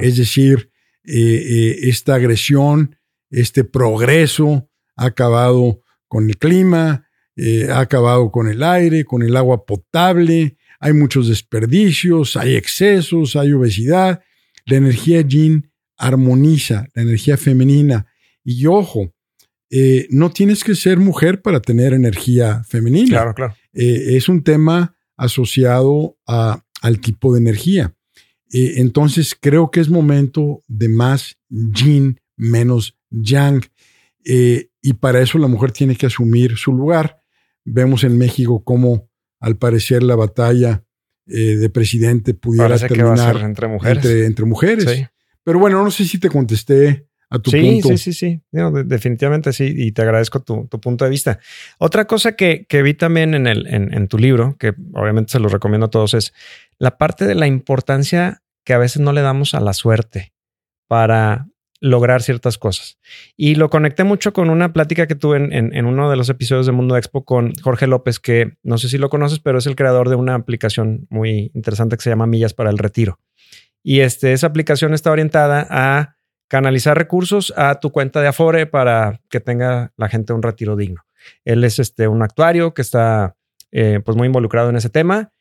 [0.00, 0.70] Es decir,
[1.04, 2.96] eh, eh, esta agresión,
[3.30, 7.06] este progreso ha acabado con el clima,
[7.36, 13.36] eh, ha acabado con el aire, con el agua potable, hay muchos desperdicios, hay excesos,
[13.36, 14.22] hay obesidad.
[14.64, 18.06] La energía yin armoniza la energía femenina.
[18.42, 19.14] Y ojo,
[20.10, 23.08] no tienes que ser mujer para tener energía femenina.
[23.08, 23.54] Claro, claro.
[23.72, 27.94] es un tema asociado a al tipo de energía.
[28.52, 33.62] Eh, entonces creo que es momento de más yin, menos yang.
[34.24, 37.22] Eh, y para eso la mujer tiene que asumir su lugar.
[37.64, 39.10] Vemos en México cómo
[39.40, 40.84] al parecer la batalla
[41.26, 44.04] eh, de presidente pudiera terminar entre mujeres.
[44.04, 45.08] Entre, mujeres.
[45.42, 47.88] Pero bueno, no sé si te contesté a tu punto.
[47.88, 48.40] Sí, sí, sí,
[48.84, 49.72] definitivamente sí.
[49.76, 51.38] Y te agradezco tu, punto de vista.
[51.78, 55.86] Otra cosa que, vi también en, el, en, tu libro, que obviamente se lo recomiendo
[55.86, 56.32] a todos, es
[56.78, 60.32] la parte de la importancia que a veces no le damos a la suerte
[60.88, 61.48] para
[61.80, 62.98] lograr ciertas cosas.
[63.36, 66.72] Y lo conecté mucho con una plática que tuve en, uno de los episodios de
[66.72, 70.08] Mundo Expo con Jorge López, que no sé si lo conoces, pero es el creador
[70.08, 73.20] de una aplicación muy interesante que se llama Millas para el Retiro.
[73.82, 76.15] Y este, esa aplicación está orientada a
[76.48, 81.04] canalizar recursos a tu cuenta de Afore para que tenga la gente un retiro digno.
[81.44, 83.36] Él es este, un actuario que está
[83.72, 85.32] eh, pues muy involucrado en ese tema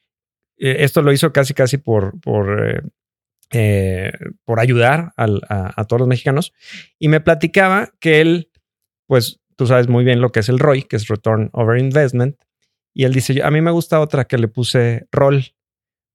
[0.58, 2.82] eh, esto lo hizo casi, casi por, por, eh,
[3.51, 4.12] eh,
[4.43, 6.53] por ayudar a, todos los mexicanos.
[6.99, 8.51] Y me platicaba que él,
[9.08, 12.38] pues tú sabes muy bien lo que es el ROI, que es Return Over Investment.
[12.93, 15.43] Y él dice, a mí me gusta otra que le puse ROL,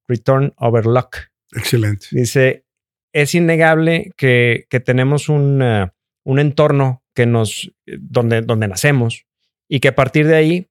[0.08, 1.16] Return Over Luck.
[1.52, 2.06] Excelente.
[2.10, 2.64] Dice,
[3.12, 5.62] es innegable que, que tenemos un,
[6.24, 9.26] un entorno que nos, donde, donde nacemos
[9.68, 10.66] y que a partir de ahí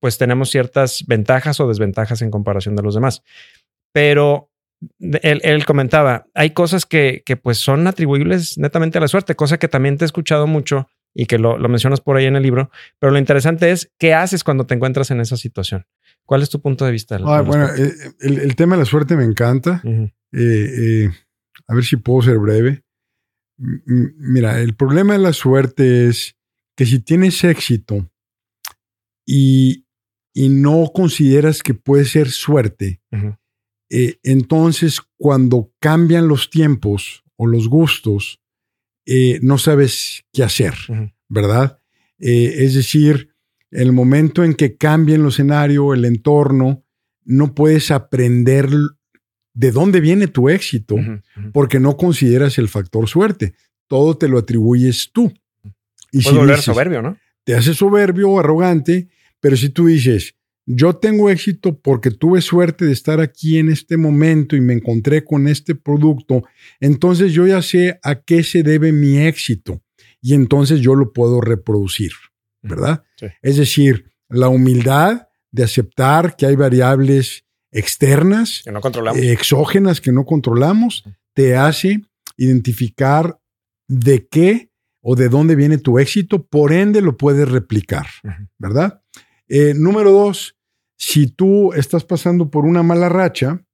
[0.00, 3.22] pues tenemos ciertas ventajas o desventajas en comparación de los demás.
[3.92, 4.50] Pero
[4.98, 9.68] él, comentaba, hay cosas que, que, pues son atribuibles netamente a la suerte, cosa que
[9.68, 13.12] también te he escuchado mucho y que lo, mencionas por ahí en el libro, pero
[13.12, 15.86] lo interesante es qué haces cuando te encuentras en esa situación.
[16.24, 17.18] ¿Cuál es tu punto de vista?
[17.18, 19.82] bueno, eh, el, tema de la suerte me encanta.
[19.84, 21.10] Eh, eh,
[21.70, 22.82] a ver si puedo ser breve.
[23.56, 26.36] mira, el problema de la suerte es
[26.76, 28.10] que si tienes éxito
[29.24, 29.86] y,
[30.34, 33.00] y no consideras que puede ser suerte,
[33.88, 38.42] eh, entonces cuando cambian los tiempos o los gustos,
[39.06, 40.74] eh, no sabes qué hacer,
[41.28, 41.80] ¿verdad?
[42.18, 43.30] Eh, es decir,
[43.70, 46.84] el momento en que cambia el escenario, el entorno,
[47.24, 48.70] no puedes aprender
[49.54, 50.96] de dónde viene tu éxito
[51.52, 53.54] porque no consideras el factor suerte.
[53.86, 55.32] Todo te lo atribuyes tú.
[56.12, 57.16] Y si volver soberbio, ¿no?
[57.44, 59.08] Te haces soberbio, arrogante,
[59.40, 60.36] pero si tú dices,
[60.66, 65.24] yo tengo éxito porque tuve suerte de estar aquí en este momento y me encontré
[65.24, 66.44] con este producto,
[66.78, 69.82] entonces yo ya sé a qué se debe mi éxito
[70.20, 72.12] y entonces yo lo puedo reproducir,
[72.62, 73.02] ¿verdad?
[73.42, 79.22] Es decir, la humildad de aceptar que hay variables externas, que no controlamos.
[79.22, 81.04] exógenas que no controlamos,
[81.34, 82.02] te hace
[82.36, 83.38] identificar
[83.88, 84.70] de qué
[85.02, 88.06] o de dónde viene tu éxito, por ende lo puedes replicar,
[88.58, 89.02] ¿verdad?
[89.48, 90.56] Eh, número dos,
[90.96, 93.64] si tú estás pasando por una mala racha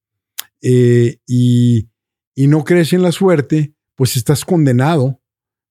[0.62, 1.88] eh, y,
[2.34, 5.20] y no crees en la suerte, pues estás condenado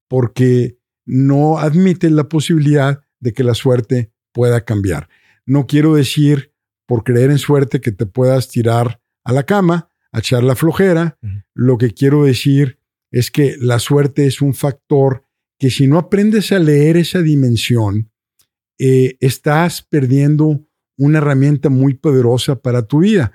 [0.08, 5.08] porque no admites la posibilidad de que la suerte pueda cambiar.
[5.46, 6.52] No quiero decir
[6.86, 11.18] por creer en suerte que te puedas tirar a la cama, a echar la flojera.
[11.54, 12.80] Lo que quiero decir
[13.12, 15.24] es que la suerte es un factor
[15.58, 18.12] que si no aprendes a leer esa dimensión,
[18.78, 20.66] eh, estás perdiendo
[20.98, 23.34] una herramienta muy poderosa para tu vida.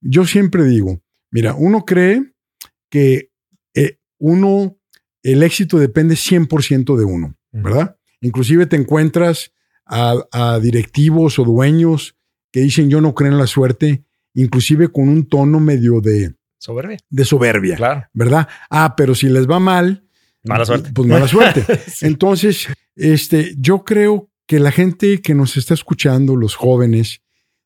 [0.00, 2.32] Yo siempre digo, mira, uno cree
[2.90, 3.30] que
[3.74, 4.76] eh, uno,
[5.22, 7.96] el éxito depende 100% de uno, ¿verdad?
[8.20, 9.52] Inclusive te encuentras
[9.84, 12.16] a, directivos o dueños
[12.52, 16.98] que dicen yo no creo en la suerte, inclusive con un tono medio de soberbia.
[17.10, 18.04] De soberbia, claro.
[18.12, 18.46] ¿verdad?
[18.70, 20.04] Ah, pero si les va mal,
[20.44, 20.90] mala suerte.
[20.94, 21.64] Pues mala suerte.
[22.02, 27.22] Entonces, este, yo creo que la gente que nos está escuchando, los jóvenes,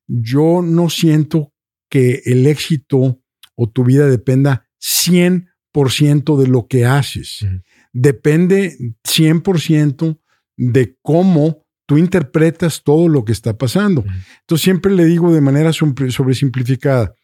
[0.07, 1.53] yo no siento
[1.91, 3.21] que el éxito
[3.55, 7.47] o tu vida dependa 100% de lo que haces.
[7.93, 10.21] Depende 100%
[10.57, 14.05] de cómo tú interpretas todo lo que está pasando.
[14.41, 17.15] Entonces siempre le digo de manera sobresimplificada,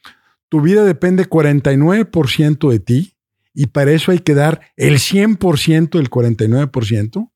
[0.49, 3.15] tu vida depende 49% de ti
[3.55, 7.31] y para eso hay que dar el 100% del 49%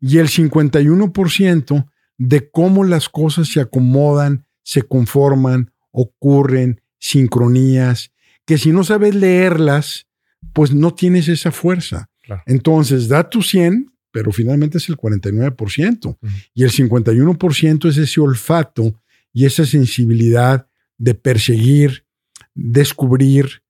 [0.00, 8.12] y el 51% de cómo las cosas se acomodan, se conforman, ocurren, sincronías,
[8.44, 10.06] que si no sabes leerlas,
[10.52, 12.10] pues no tienes esa fuerza.
[12.46, 16.16] Entonces, da tu 100, pero finalmente es el 49%.
[16.54, 18.98] Y el 51% es ese olfato
[19.30, 22.06] y esa sensibilidad de perseguir,
[22.54, 23.62] descubrir,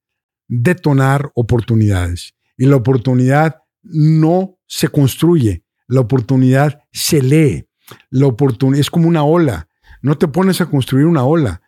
[0.47, 2.36] detonar oportunidades.
[2.57, 7.66] Y la oportunidad no se construye, la oportunidad se lee.
[8.11, 9.68] La oportunidad es como una ola.
[10.01, 11.61] No te pones a construir una ola.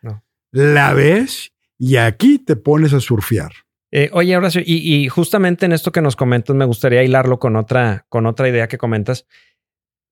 [0.53, 3.51] La ves y aquí te pones a surfear.
[3.91, 8.05] Eh, oye, Horacio, y, justamente en esto que nos comentas, me gustaría hilarlo con otra,
[8.09, 9.27] con otra idea que comentas.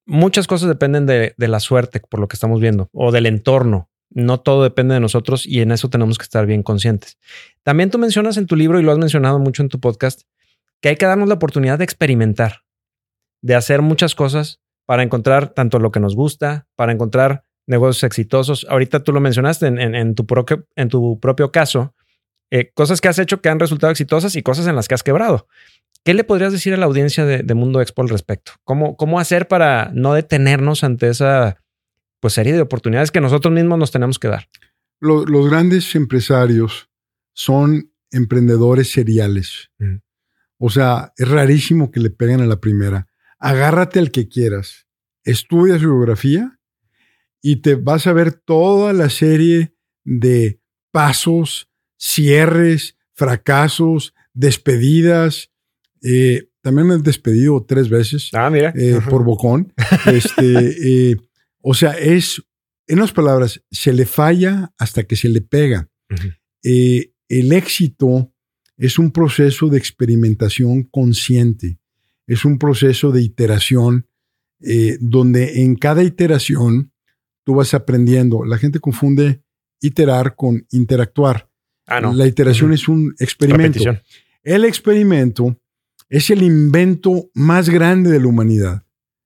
[0.07, 3.91] Muchas cosas dependen de, la suerte, por lo que estamos viendo, o del entorno.
[4.09, 7.19] No todo depende de nosotros y en eso tenemos que estar bien conscientes.
[7.65, 10.23] También tú mencionas en tu libro y lo has mencionado mucho en tu podcast,
[10.81, 12.63] que hay que darnos la oportunidad de experimentar,
[13.43, 18.65] de hacer muchas cosas para encontrar tanto lo que nos gusta, para encontrar negocios exitosos.
[18.71, 20.25] Ahorita tú lo mencionaste en, tu,
[20.77, 21.96] en tu propio caso
[22.51, 25.03] eh, cosas que has hecho que han resultado exitosas y cosas en las que has
[25.03, 25.49] quebrado.
[26.05, 28.53] ¿Qué le podrías decir a la audiencia de, Mundo Expo al respecto?
[28.63, 31.65] ¿Cómo, ¿Cómo hacer para no detenernos ante esa
[32.21, 34.49] pues, serie de oportunidades que nosotros mismos nos tenemos que dar?
[34.99, 36.89] los grandes empresarios
[37.35, 39.71] son emprendedores seriales.
[39.79, 39.97] Mm.
[40.59, 43.09] O sea, es rarísimo que le peguen a la primera.
[43.39, 44.87] Agárrate al que quieras,
[45.25, 46.59] estudia su biografía
[47.43, 49.75] y te vas a ver toda la serie
[50.05, 55.51] de pasos, cierres, fracasos, despedidas.
[56.03, 58.73] Eh, también me he despedido tres veces ah, mira.
[58.77, 59.73] Eh, por bocón.
[60.07, 61.17] Este, eh,
[61.61, 62.43] o sea, es,
[62.87, 65.89] en otras palabras, se le falla hasta que se le pega.
[66.63, 68.33] el éxito
[68.77, 71.79] es un proceso de experimentación consciente,
[72.27, 74.07] es un proceso de iteración
[75.01, 76.93] donde en cada iteración
[77.45, 78.45] tú vas aprendiendo.
[78.45, 79.43] La gente confunde
[79.81, 81.46] iterar con interactuar.
[81.87, 82.13] Ah, no.
[82.13, 83.81] La iteración es un experimento.
[84.43, 85.57] El experimento
[86.09, 88.85] es el invento más grande de la humanidad.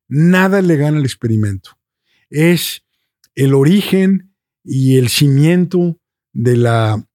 [0.08, 1.78] Nada le gana al experimento.
[2.28, 2.84] Es
[3.34, 4.34] el origen
[4.64, 5.98] y el cimiento
[6.32, 7.06] de la,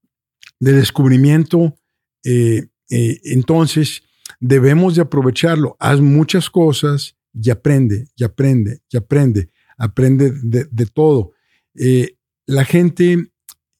[0.59, 1.77] del descubrimiento.
[2.23, 4.03] Eh, eh, entonces,
[4.39, 5.75] debemos de aprovecharlo.
[5.79, 9.49] Haz muchas cosas y aprende, y aprende, y aprende.
[9.77, 11.33] Aprende de, todo.
[11.75, 13.31] Eh, la gente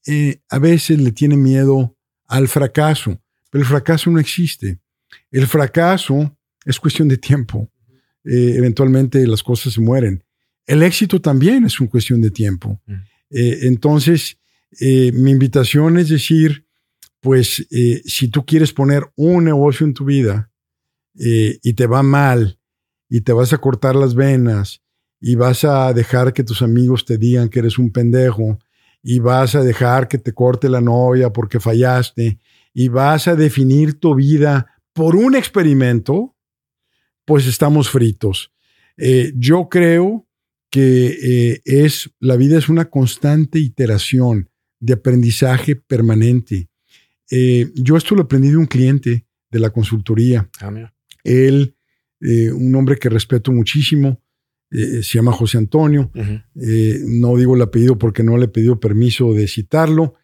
[0.06, 1.96] eh, a veces le tiene miedo
[2.28, 3.20] al fracaso,
[3.50, 4.80] pero el fracaso no existe.
[5.32, 7.70] El fracaso es cuestión de tiempo.
[8.24, 10.24] Eh, eventualmente las cosas se mueren.
[10.66, 12.82] El éxito también es una cuestión de tiempo.
[12.86, 12.94] Mm.
[13.32, 14.38] Eh, entonces,
[14.80, 16.66] mi invitación es decir,
[17.22, 17.66] pues
[18.06, 20.52] si tú quieres poner un negocio en tu vida
[21.14, 22.60] y te va mal
[23.10, 24.82] y te vas a cortar las venas
[25.22, 28.60] y vas a dejar que tus amigos te digan que eres un pendejo
[29.08, 32.40] y vas a dejar que te corte la novia porque fallaste
[32.74, 36.36] y vas a definir tu vida por un experimento,
[37.24, 38.52] pues estamos fritos.
[38.98, 40.28] Eh, yo creo
[40.72, 44.50] que eh, es, la vida es una constante iteración
[44.80, 46.72] de aprendizaje permanente.
[47.30, 50.50] Eh, yo esto lo aprendí de un cliente de la consultoría.
[50.62, 50.72] Ah,
[51.24, 51.76] Él,
[52.20, 54.20] un hombre que respeto muchísimo,
[54.72, 56.12] se llama José Antonio.
[56.14, 60.16] no digo el apellido porque no le he pedido permiso de citarlo,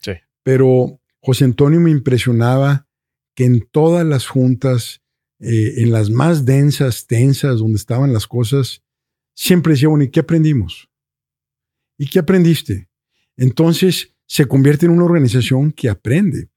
[0.44, 2.88] pero José Antonio me impresionaba
[3.36, 5.02] que en todas las juntas,
[5.40, 8.84] en las más densas, tensas, donde estaban las cosas,
[9.34, 10.90] siempre decía, bueno, ¿y qué aprendimos?
[11.98, 12.90] ¿Y qué aprendiste?
[13.38, 16.50] Entonces se convierte en una organización que aprende.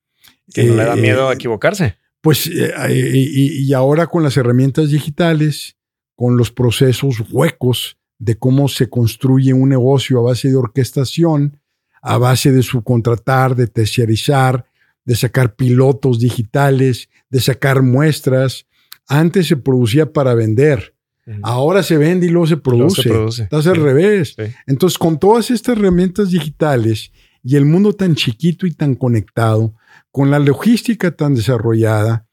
[0.52, 1.96] Que no le da miedo a eh, equivocarse.
[2.20, 5.76] Pues, eh, y, ahora con las herramientas digitales,
[6.16, 11.58] con los procesos huecos de cómo se construye un negocio a base de orquestación,
[12.00, 14.66] a base de subcontratar, de terciarizar,
[15.04, 18.66] de sacar pilotos digitales, de sacar muestras.
[19.06, 20.94] Antes se producía para vender.
[21.42, 23.10] Ahora se vende y luego se produce.
[23.42, 24.36] Estás al revés.
[24.66, 27.12] Entonces, con todas estas herramientas digitales
[27.42, 29.74] y el mundo tan chiquito y tan conectado,
[30.10, 32.26] con la logística tan desarrollada,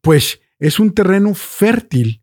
[0.00, 2.22] pues es un terreno fértil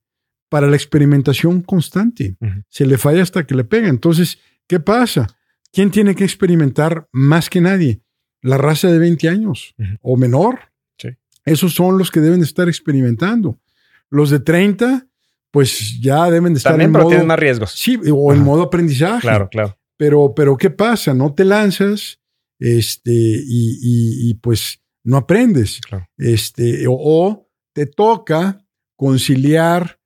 [0.49, 2.35] para la experimentación constante.
[2.69, 3.88] Se le falla hasta que le pega.
[3.88, 5.27] Entonces, ¿qué pasa?
[5.72, 8.01] ¿Quién tiene que experimentar más que nadie?
[8.41, 10.72] La raza de 20 años o menor.
[11.45, 13.59] Esos son los que deben estar experimentando.
[14.09, 15.07] Los de 30
[15.55, 17.72] pues ya deben de estar También, en pero más riesgos.
[17.72, 19.22] Sí, o en modo aprendizaje.
[19.22, 19.77] Claro, claro.
[19.95, 21.13] Pero, pero ¿qué pasa?
[21.13, 22.19] No te lanzas
[22.59, 25.80] este, y, pues no aprendes.
[26.17, 28.67] Este, o, te toca
[28.97, 29.97] conciliar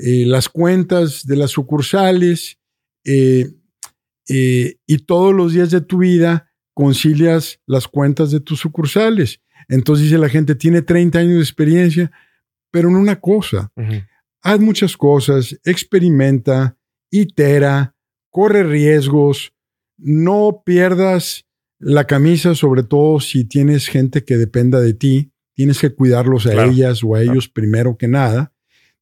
[0.00, 2.58] eh, las cuentas de las sucursales
[3.04, 3.50] eh,
[4.28, 9.40] eh, y todos los días de tu vida concilias las cuentas de tus sucursales.
[9.68, 12.12] Entonces dice la gente, tiene 30 años de experiencia,
[12.70, 13.72] pero en una cosa
[14.40, 16.78] haz muchas cosas, experimenta,
[17.10, 17.96] itera,
[18.30, 19.52] corre riesgos,
[19.96, 21.44] no pierdas
[21.80, 26.66] la camisa, sobre todo si tienes gente que dependa de ti, tienes que cuidarlos a
[26.66, 28.52] ellas o a ellos primero que nada.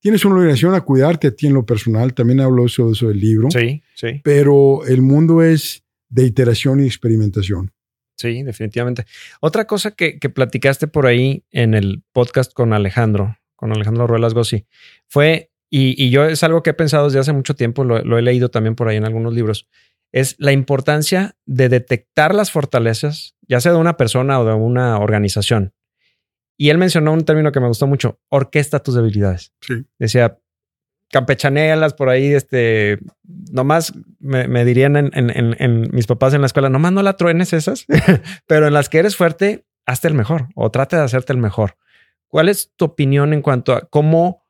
[0.01, 3.21] Tienes una obligación a cuidarte a ti en lo personal, también hablo eso, eso del
[3.21, 3.51] libro.
[3.51, 4.21] Sí, sí.
[4.23, 7.73] Pero el mundo es de iteración y experimentación.
[8.17, 9.05] Sí, definitivamente.
[9.41, 14.33] Otra cosa que, que platicaste por ahí en el podcast con Alejandro, con Alejandro Ruelas
[14.33, 14.67] Gossi,
[15.07, 18.51] fue, y, yo es algo que he pensado desde hace mucho tiempo, lo, he leído
[18.51, 19.69] también por ahí en algunos libros,
[20.13, 24.99] es la importancia de detectar las fortalezas, ya sea de una persona o de una
[24.99, 25.75] organización.
[26.57, 29.53] Y él mencionó un término que me gustó mucho, orquesta tus debilidades.
[29.61, 29.85] Sí.
[29.99, 30.39] Decía,
[31.11, 36.93] campechanealas por ahí, este, nomás me, dirían en, en, mis papás en la escuela, nomás
[36.93, 37.87] no la truenes esas,
[38.47, 41.77] pero en las que eres fuerte, hazte el mejor o trate de hacerte el mejor.
[42.27, 44.43] ¿Cuál es tu opinión en cuanto a cómo,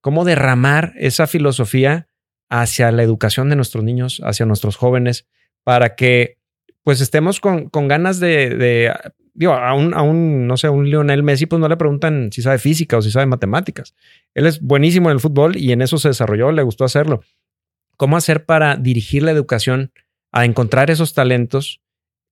[0.00, 2.08] cómo derramar esa filosofía
[2.48, 5.26] hacia la educación de nuestros niños, hacia nuestros jóvenes,
[5.62, 6.38] para que
[6.82, 8.94] pues estemos con, ganas de,
[9.38, 12.58] digo, a un, no sé, a un Lionel Messi, pues no le preguntan si sabe
[12.58, 13.94] física o si sabe matemáticas.
[14.34, 17.22] Él es buenísimo en el fútbol y en eso se desarrolló, le gustó hacerlo.
[17.96, 19.92] ¿Cómo hacer para dirigir la educación
[20.32, 21.80] a encontrar esos talentos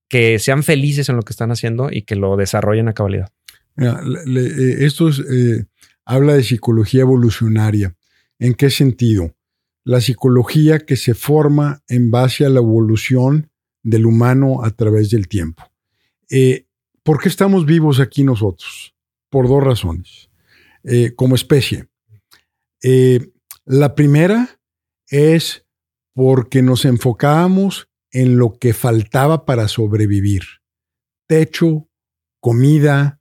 [0.09, 3.31] que sean felices en lo que están haciendo y que lo desarrollen a cabalidad?
[3.77, 5.66] Eh, esto eh,
[6.05, 7.95] habla de psicología evolucionaria.
[8.41, 9.33] ¿En qué sentido?
[9.85, 13.49] La psicología que se forma en base a la evolución
[13.85, 15.70] del humano a través del tiempo.
[16.28, 16.65] Eh,
[17.07, 18.93] ¿Por qué estamos vivos aquí nosotros?
[19.31, 20.28] Por dos razones,
[21.15, 21.87] como especie.
[23.65, 24.59] la primera
[25.07, 25.65] es
[26.15, 30.43] porque nos enfocábamos en lo que faltaba para sobrevivir.
[31.28, 31.89] Techo,
[32.41, 33.20] comida,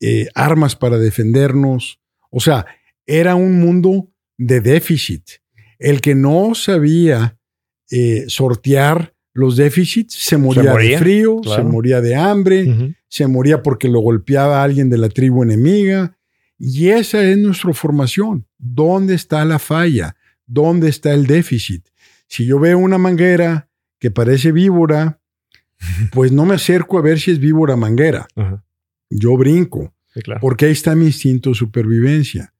[0.00, 2.00] eh, armas para defendernos.
[2.30, 2.64] O sea,
[3.04, 5.28] era un mundo de déficit.
[5.78, 7.38] El que no sabía
[7.90, 13.88] eh, sortear los déficits se moría, de frío, se moría de hambre, se moría porque
[13.88, 16.16] lo golpeaba alguien de la tribu enemiga.
[16.58, 18.46] Y esa es nuestra formación.
[18.58, 20.16] ¿Dónde está la falla?
[20.46, 21.86] ¿Dónde está el déficit?
[22.26, 25.20] Si yo veo una manguera que parece víbora,
[26.12, 28.28] pues no me acerco a ver si es víbora manguera
[29.10, 29.92] yo brinco,
[30.40, 32.54] porque ahí está mi instinto de supervivencia.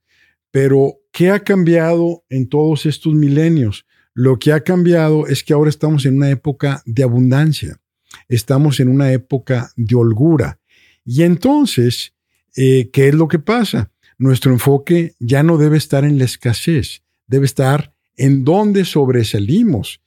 [0.51, 3.87] Pero, ¿qué ha cambiado en todos estos milenios?
[4.15, 7.81] Lo que ha cambiado es que ahora estamos en una época de abundancia,
[8.29, 10.59] estamos en una época de holgura.
[11.05, 12.15] Y entonces,
[12.57, 13.91] eh, ¿qué es lo que pasa?
[14.19, 20.03] Nuestro enfoque ya no debe estar en la escasez, debe estar en dónde sobresalimos.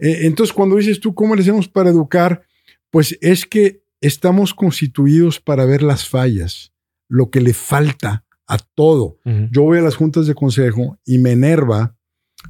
[0.00, 2.42] Eh, entonces, cuando dices tú, ¿cómo le hacemos para educar?
[2.90, 6.72] Pues es que estamos constituidos para ver las fallas,
[7.08, 9.18] lo que le falta a todo.
[9.50, 11.96] Yo voy a las juntas de consejo y me enerva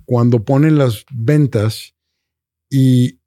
[0.04, 1.94] cuando ponen las ventas
[2.70, 3.20] y,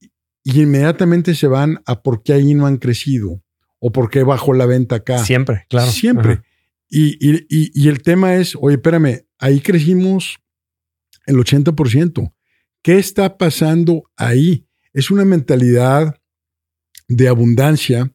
[0.43, 3.41] inmediatamente se van a por qué ahí no han crecido
[3.79, 5.17] o por qué bajó la venta acá.
[5.19, 5.91] Siempre, claro.
[5.91, 6.41] Siempre.
[6.87, 7.17] Y,
[7.49, 10.37] y, el tema es, oye, espérame, ahí crecimos
[11.25, 12.31] el 80%.
[12.83, 14.67] ¿Qué está pasando ahí?
[14.93, 16.21] Es una mentalidad
[17.07, 18.13] de abundancia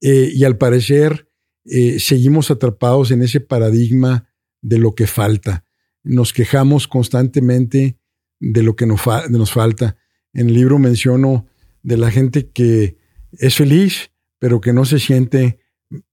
[0.00, 1.28] eh, y al parecer
[1.64, 4.28] eh, seguimos atrapados en ese paradigma
[4.60, 5.64] de lo que falta.
[6.04, 7.98] Nos quejamos constantemente
[8.40, 9.00] de lo que nos,
[9.30, 9.96] nos falta.
[10.32, 11.46] En el libro menciono
[11.82, 12.96] de la gente que
[13.32, 15.60] es feliz, pero que no se siente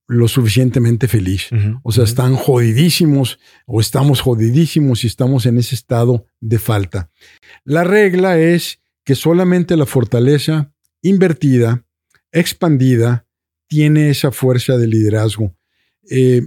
[0.06, 1.48] lo suficientemente feliz.
[1.82, 7.10] O sea, están jodidísimos o estamos jodidísimos y estamos en ese estado de falta.
[7.64, 10.72] La regla es que solamente la fortaleza
[11.02, 11.84] invertida,
[12.32, 13.26] expandida,
[13.68, 15.56] tiene esa fuerza de liderazgo.
[16.10, 16.42] Eh,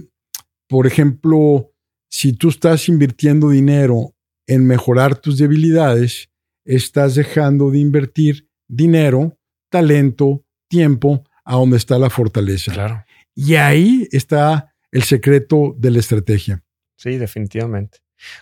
[0.68, 1.72] por ejemplo,
[2.14, 4.14] si tú estás invirtiendo dinero
[4.46, 6.30] en mejorar tus debilidades,
[6.64, 9.36] estás dejando de invertir dinero,
[9.68, 12.72] talento, tiempo a donde está la fortaleza.
[12.72, 13.04] Claro.
[13.34, 16.62] Y ahí está el secreto de la estrategia.
[16.96, 17.98] Sí, definitivamente.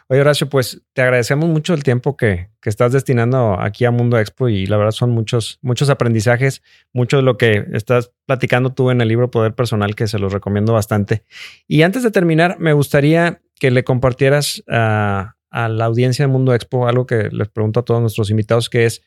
[0.08, 4.50] Oye, Horacio, pues te agradecemos mucho el tiempo que, estás destinando aquí a Mundo Expo
[4.50, 6.62] y la verdad son muchos, muchos aprendizajes,
[6.92, 10.32] mucho de lo que estás platicando tú en el libro Poder Personal, que se los
[10.32, 11.24] recomiendo bastante.
[11.66, 16.88] Y antes de terminar, me gustaría que le compartieras a, la audiencia de Mundo Expo
[16.88, 19.02] algo que les pregunto a todos nuestros invitados, que es,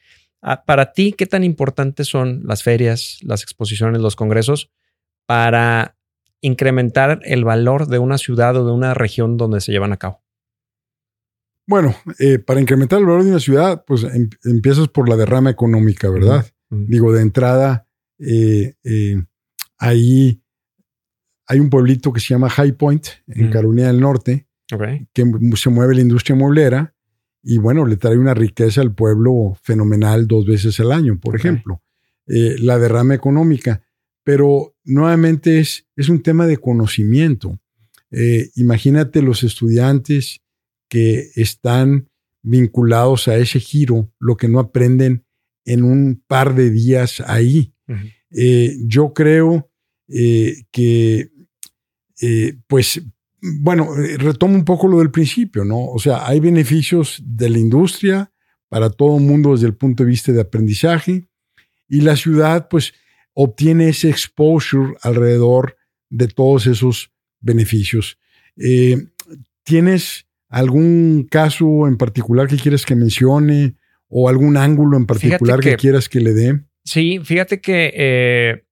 [0.65, 4.69] para ti, ¿qué tan importantes son las ferias, las exposiciones, los congresos
[5.25, 5.97] para
[6.41, 10.21] incrementar el valor de una ciudad o de una región donde se llevan a cabo?
[11.67, 15.49] Bueno, eh, para incrementar el valor de una ciudad, pues em, empiezas por la derrama
[15.49, 16.45] económica, ¿verdad?
[16.69, 17.87] Digo, de entrada,
[18.19, 19.23] eh, eh,
[19.77, 20.41] ahí
[21.47, 24.47] hay un pueblito que se llama High Point, en Carolina del Norte,
[25.13, 26.95] que se mueve la industria mueblera
[27.43, 31.83] y bueno, le trae una riqueza al pueblo fenomenal dos veces al año, por ejemplo.
[32.25, 33.83] la derrama económica.
[34.23, 37.59] Pero nuevamente es, es un tema de conocimiento.
[38.55, 40.41] imagínate los estudiantes
[40.89, 42.09] que están
[42.41, 45.25] vinculados a ese giro, lo que no aprenden
[45.65, 47.73] en un par de días ahí.
[48.31, 49.69] Eh, yo creo
[50.07, 51.31] eh, que,
[52.21, 53.01] eh, pues,
[53.41, 55.85] bueno, retomo un poco lo del principio, ¿no?
[55.85, 58.31] O sea, hay beneficios de la industria
[58.69, 61.27] para todo el mundo desde el punto de vista de aprendizaje
[61.87, 62.93] y la ciudad, pues,
[63.33, 65.77] obtiene ese exposure alrededor
[66.09, 67.11] de todos esos
[67.41, 68.17] beneficios.
[69.63, 70.25] tienes
[70.55, 73.75] ¿Algún caso en particular que quieres que mencione
[74.07, 76.61] o algún ángulo en particular que, quieras que le dé?
[76.85, 78.64] Sí, fíjate que, eh,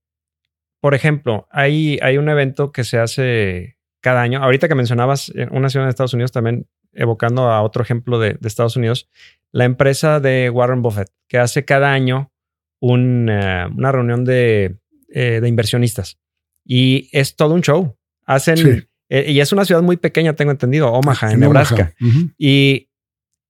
[0.84, 4.44] por ejemplo, hay, hay un evento que se hace cada año.
[4.44, 8.38] Ahorita que mencionabas eh, una ciudad de Estados Unidos, también evocando a otro ejemplo de,
[8.44, 9.10] Estados Unidos,
[9.54, 12.34] la empresa de Warren Buffett, que hace cada año
[12.82, 14.76] una reunión de,
[15.08, 16.20] eh, de, inversionistas.
[16.66, 17.96] Y es todo un show.
[18.26, 21.94] Hacen eh, y es una ciudad muy pequeña, tengo entendido, Omaha, en, Nebraska.
[22.38, 22.90] Y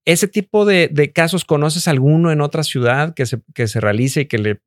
[0.04, 4.26] ese tipo de, casos, ¿conoces alguno en otra ciudad que se, que se realice y
[4.26, 4.60] que le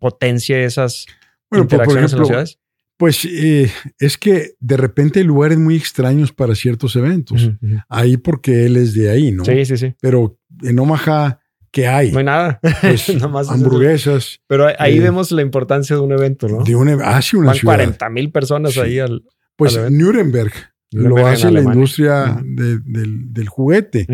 [0.00, 1.04] potencie esas
[1.48, 2.58] pues, interacciones en las ciudades?
[2.96, 7.50] Pues eh, es que de repente hay lugares muy extraños para ciertos eventos.
[7.88, 9.44] Ahí porque él es de ahí, ¿no?
[9.44, 9.94] Sí, sí, sí.
[10.00, 11.40] Pero en Omaha,
[11.70, 12.10] ¿qué hay?
[12.10, 12.58] No hay nada.
[12.80, 13.10] Pues,
[13.50, 14.40] hamburguesas.
[14.46, 16.64] Pero ahí eh, vemos la importancia de un evento, ¿no?
[16.64, 19.22] De un, ah, una Van 40 mil personas ahí al,
[19.56, 20.52] pues Nuremberg,
[20.92, 24.06] lo hace la industria del, juguete.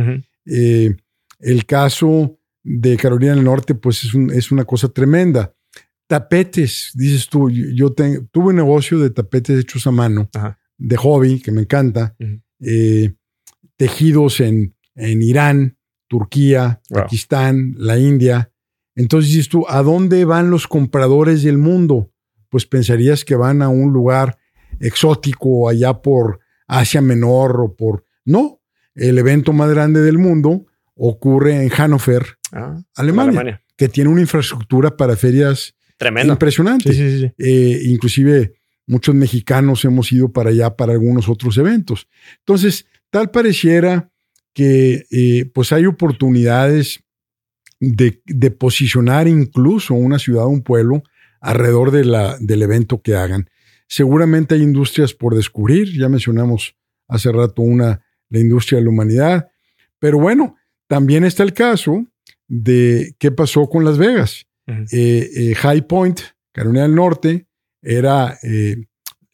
[0.47, 0.97] Eh,
[1.41, 5.53] el caso de Carolina del Norte, pues es, una cosa tremenda.
[6.13, 10.29] Tapetes, dices tú, yo tuve un negocio de tapetes hechos a mano,
[10.77, 12.15] de hobby, que me encanta,
[12.61, 13.15] eh,
[13.79, 15.79] tejidos en, en, Irán,
[16.09, 18.53] Turquía, Pakistán, la India.
[18.95, 22.13] Entonces dices tú, ¿a dónde van los compradores del mundo?
[22.51, 24.37] Pues pensarías que van a un lugar
[24.81, 28.05] exótico allá por Asia Menor o por...
[28.27, 28.61] No,
[28.95, 34.95] el evento más grande del mundo ocurre en Hannover, ah, Alemania, que tiene una infraestructura
[34.95, 36.33] para ferias Tremendo.
[36.33, 37.33] impresionante.
[37.39, 38.55] Eh, inclusive
[38.87, 42.09] muchos mexicanos hemos ido para allá para algunos otros eventos.
[42.39, 44.11] Entonces, tal pareciera
[44.53, 47.05] que eh, pues hay oportunidades
[47.81, 51.03] de, de, posicionar incluso una ciudad o un pueblo
[51.41, 53.49] alrededor de la, del evento que hagan.
[53.89, 56.77] Seguramente hay industrias por descubrir, ya mencionamos
[57.09, 59.49] hace rato una, la industria de la humanidad,
[59.99, 60.57] pero bueno,
[60.87, 62.07] también está el caso
[62.47, 64.47] de qué pasó con Las Vegas.
[64.67, 66.21] Eh, eh, High Point
[66.53, 67.47] Carolina del Norte
[67.81, 68.77] era eh,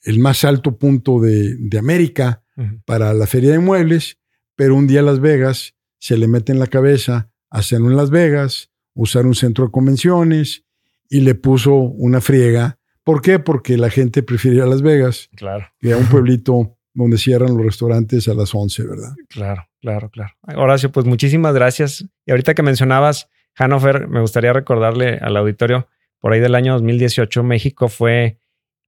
[0.02, 2.42] el más alto punto de, de América
[2.86, 4.18] para la feria de muebles,
[4.56, 8.70] pero un día Las Vegas se le mete en la cabeza hacerlo en Las Vegas,
[8.94, 10.64] usar un centro de convenciones
[11.08, 12.78] y le puso una friega.
[13.04, 13.38] ¿Por qué?
[13.38, 15.66] Porque la gente prefiere a Las Vegas claro.
[15.78, 19.14] que a un pueblito donde cierran los restaurantes a las 11, ¿verdad?
[19.28, 20.34] Claro, claro, claro.
[20.56, 22.04] Horacio, pues muchísimas gracias.
[22.26, 25.88] Y ahorita que mencionabas Hannover, me gustaría recordarle al auditorio,
[26.20, 28.38] por ahí del año 2018, México fue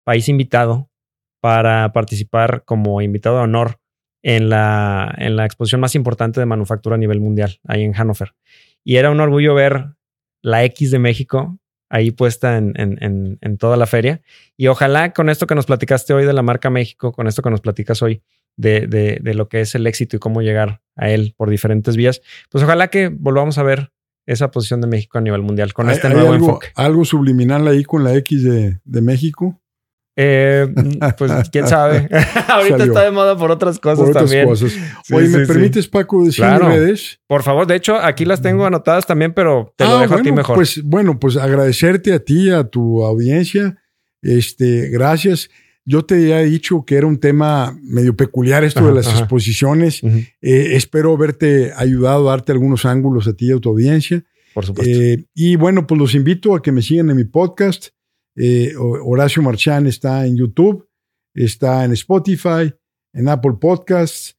[0.04, 0.88] país invitado
[1.40, 3.80] para participar como invitado de honor
[4.22, 8.34] en la, en la exposición más importante de manufactura a nivel mundial, ahí en Hannover.
[8.84, 9.96] Y era un orgullo ver
[10.40, 14.20] la X de México ahí puesta en, en, en, toda la feria.
[14.56, 17.50] Y ojalá con esto que nos platicaste hoy de la marca México, con esto que
[17.50, 18.22] nos platicas hoy
[18.56, 21.96] de, de, de, lo que es el éxito y cómo llegar a él por diferentes
[21.96, 23.90] vías, pues ojalá que volvamos a ver
[24.26, 26.68] esa posición de México a nivel mundial con este nuevo algo, enfoque.
[26.76, 29.60] ¿Algo subliminal ahí con la X de, de México?
[30.16, 30.66] Eh,
[31.18, 32.08] pues quién sabe.
[32.48, 32.84] Ahorita Salió.
[32.92, 34.46] está de moda por otras cosas Por otras también.
[34.46, 34.72] cosas.
[35.04, 35.52] Sí, Oye, ¿me sí, sí.
[35.52, 36.68] permites, Paco, decir Claro.
[36.68, 37.20] redes?
[37.26, 40.16] Por favor, de hecho, aquí las tengo anotadas también, pero te lo Ah, dejo a
[40.18, 40.56] ti bueno, mejor.
[40.56, 43.76] Pues, bueno, pues agradecerte a ti, a tu audiencia.
[44.20, 45.48] Este, gracias.
[45.86, 49.18] Yo te había dicho que era un tema medio peculiar esto Ajá, de las ajá.
[49.20, 50.02] exposiciones.
[50.04, 54.24] Eh, espero haberte ayudado a darte algunos ángulos a ti y a tu audiencia.
[54.54, 54.92] por supuesto.
[54.92, 57.88] Eh, y bueno, pues los invito a que me sigan en mi podcast.
[58.36, 60.86] Eh, Ho- Horacio Marchán está en YouTube,
[61.34, 62.72] está en Spotify,
[63.12, 64.36] en Apple Podcasts,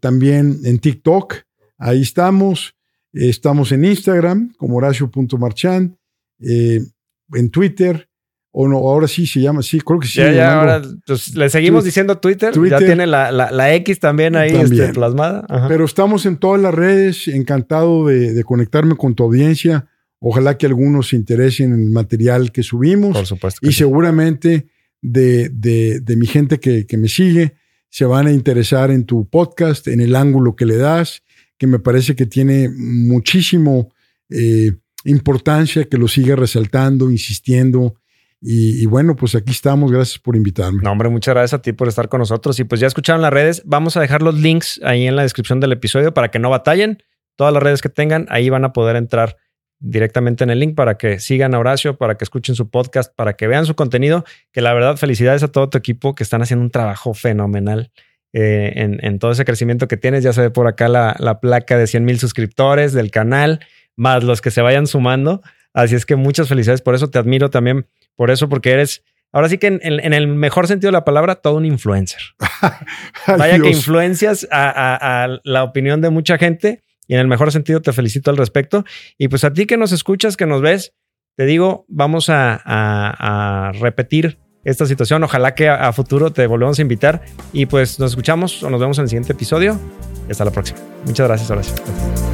[0.00, 1.34] también en TikTok.
[1.78, 2.74] Ahí estamos.
[3.12, 5.98] Estamos en Instagram como Horacio.marchán,
[6.38, 8.08] en Twitter,
[8.54, 10.18] o no, ahora sí se llama, sí, creo que sí.
[10.18, 12.52] ya, ya, ahora pues, le seguimos diciendo Twitter.
[12.52, 12.80] Twitter.
[12.80, 14.82] Ya tiene la, la, la X también ahí También.
[14.84, 15.46] este, plasmada.
[15.48, 15.68] Ajá.
[15.68, 19.88] Pero estamos en todas las redes, encantado de, de conectarme con tu audiencia.
[20.20, 23.16] Ojalá que algunos se interesen en el material que subimos.
[23.16, 23.60] por supuesto.
[23.62, 23.78] que y sí.
[23.78, 24.68] seguramente
[25.00, 27.54] de, de- de mi gente que, que me sigue
[27.88, 31.22] se van a interesar en tu podcast, en el ángulo que le das,
[31.58, 33.92] que me parece que tiene muchísimo
[34.30, 34.72] eh,
[35.04, 37.96] importancia que lo siga resaltando, insistiendo.
[38.44, 39.92] Y, bueno, pues aquí estamos.
[39.92, 40.82] Gracias por invitarme.
[40.82, 42.58] No, hombre, muchas gracias a ti por estar con nosotros.
[42.58, 43.62] Y pues ya escucharon las redes.
[43.64, 47.00] Vamos a dejar los links ahí en la descripción del episodio para que no batallen.
[47.36, 49.36] Todas las redes que tengan, ahí van a poder entrar
[49.78, 53.34] directamente en el link para que sigan a Horacio, para que escuchen su podcast, para
[53.34, 54.24] que vean su contenido.
[54.50, 57.92] Que la verdad, felicidades a todo tu equipo que están haciendo un trabajo fenomenal
[58.32, 60.24] eh, en, en todo ese crecimiento que tienes.
[60.24, 63.60] Ya se ve por acá la, la placa de 100 mil suscriptores del canal,
[63.94, 65.42] más los que se vayan sumando.
[65.72, 67.08] Así es que muchas felicidades por eso.
[67.08, 67.86] Te admiro también
[68.16, 69.02] por eso, porque eres
[69.34, 72.20] Ahora sí que en, en- en el mejor sentido de la palabra, todo un influencer.
[73.26, 77.50] Vaya que influencias a, a- a la opinión de mucha gente y en el mejor
[77.50, 78.84] sentido te felicito al respecto.
[79.16, 80.92] Y pues a ti que nos escuchas, que nos ves,
[81.38, 85.24] te digo, vamos a, a- a repetir esta situación.
[85.24, 87.22] Ojalá que a, a futuro te volvamos a invitar
[87.54, 89.80] y pues nos escuchamos o nos vemos en el siguiente episodio.
[90.28, 90.78] Y hasta la próxima.
[91.06, 91.74] Muchas gracias, Horacio.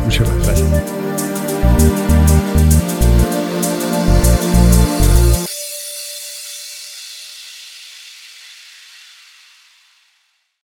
[0.05, 0.69] Muchas gracias.
[0.69, 2.18] Gracias.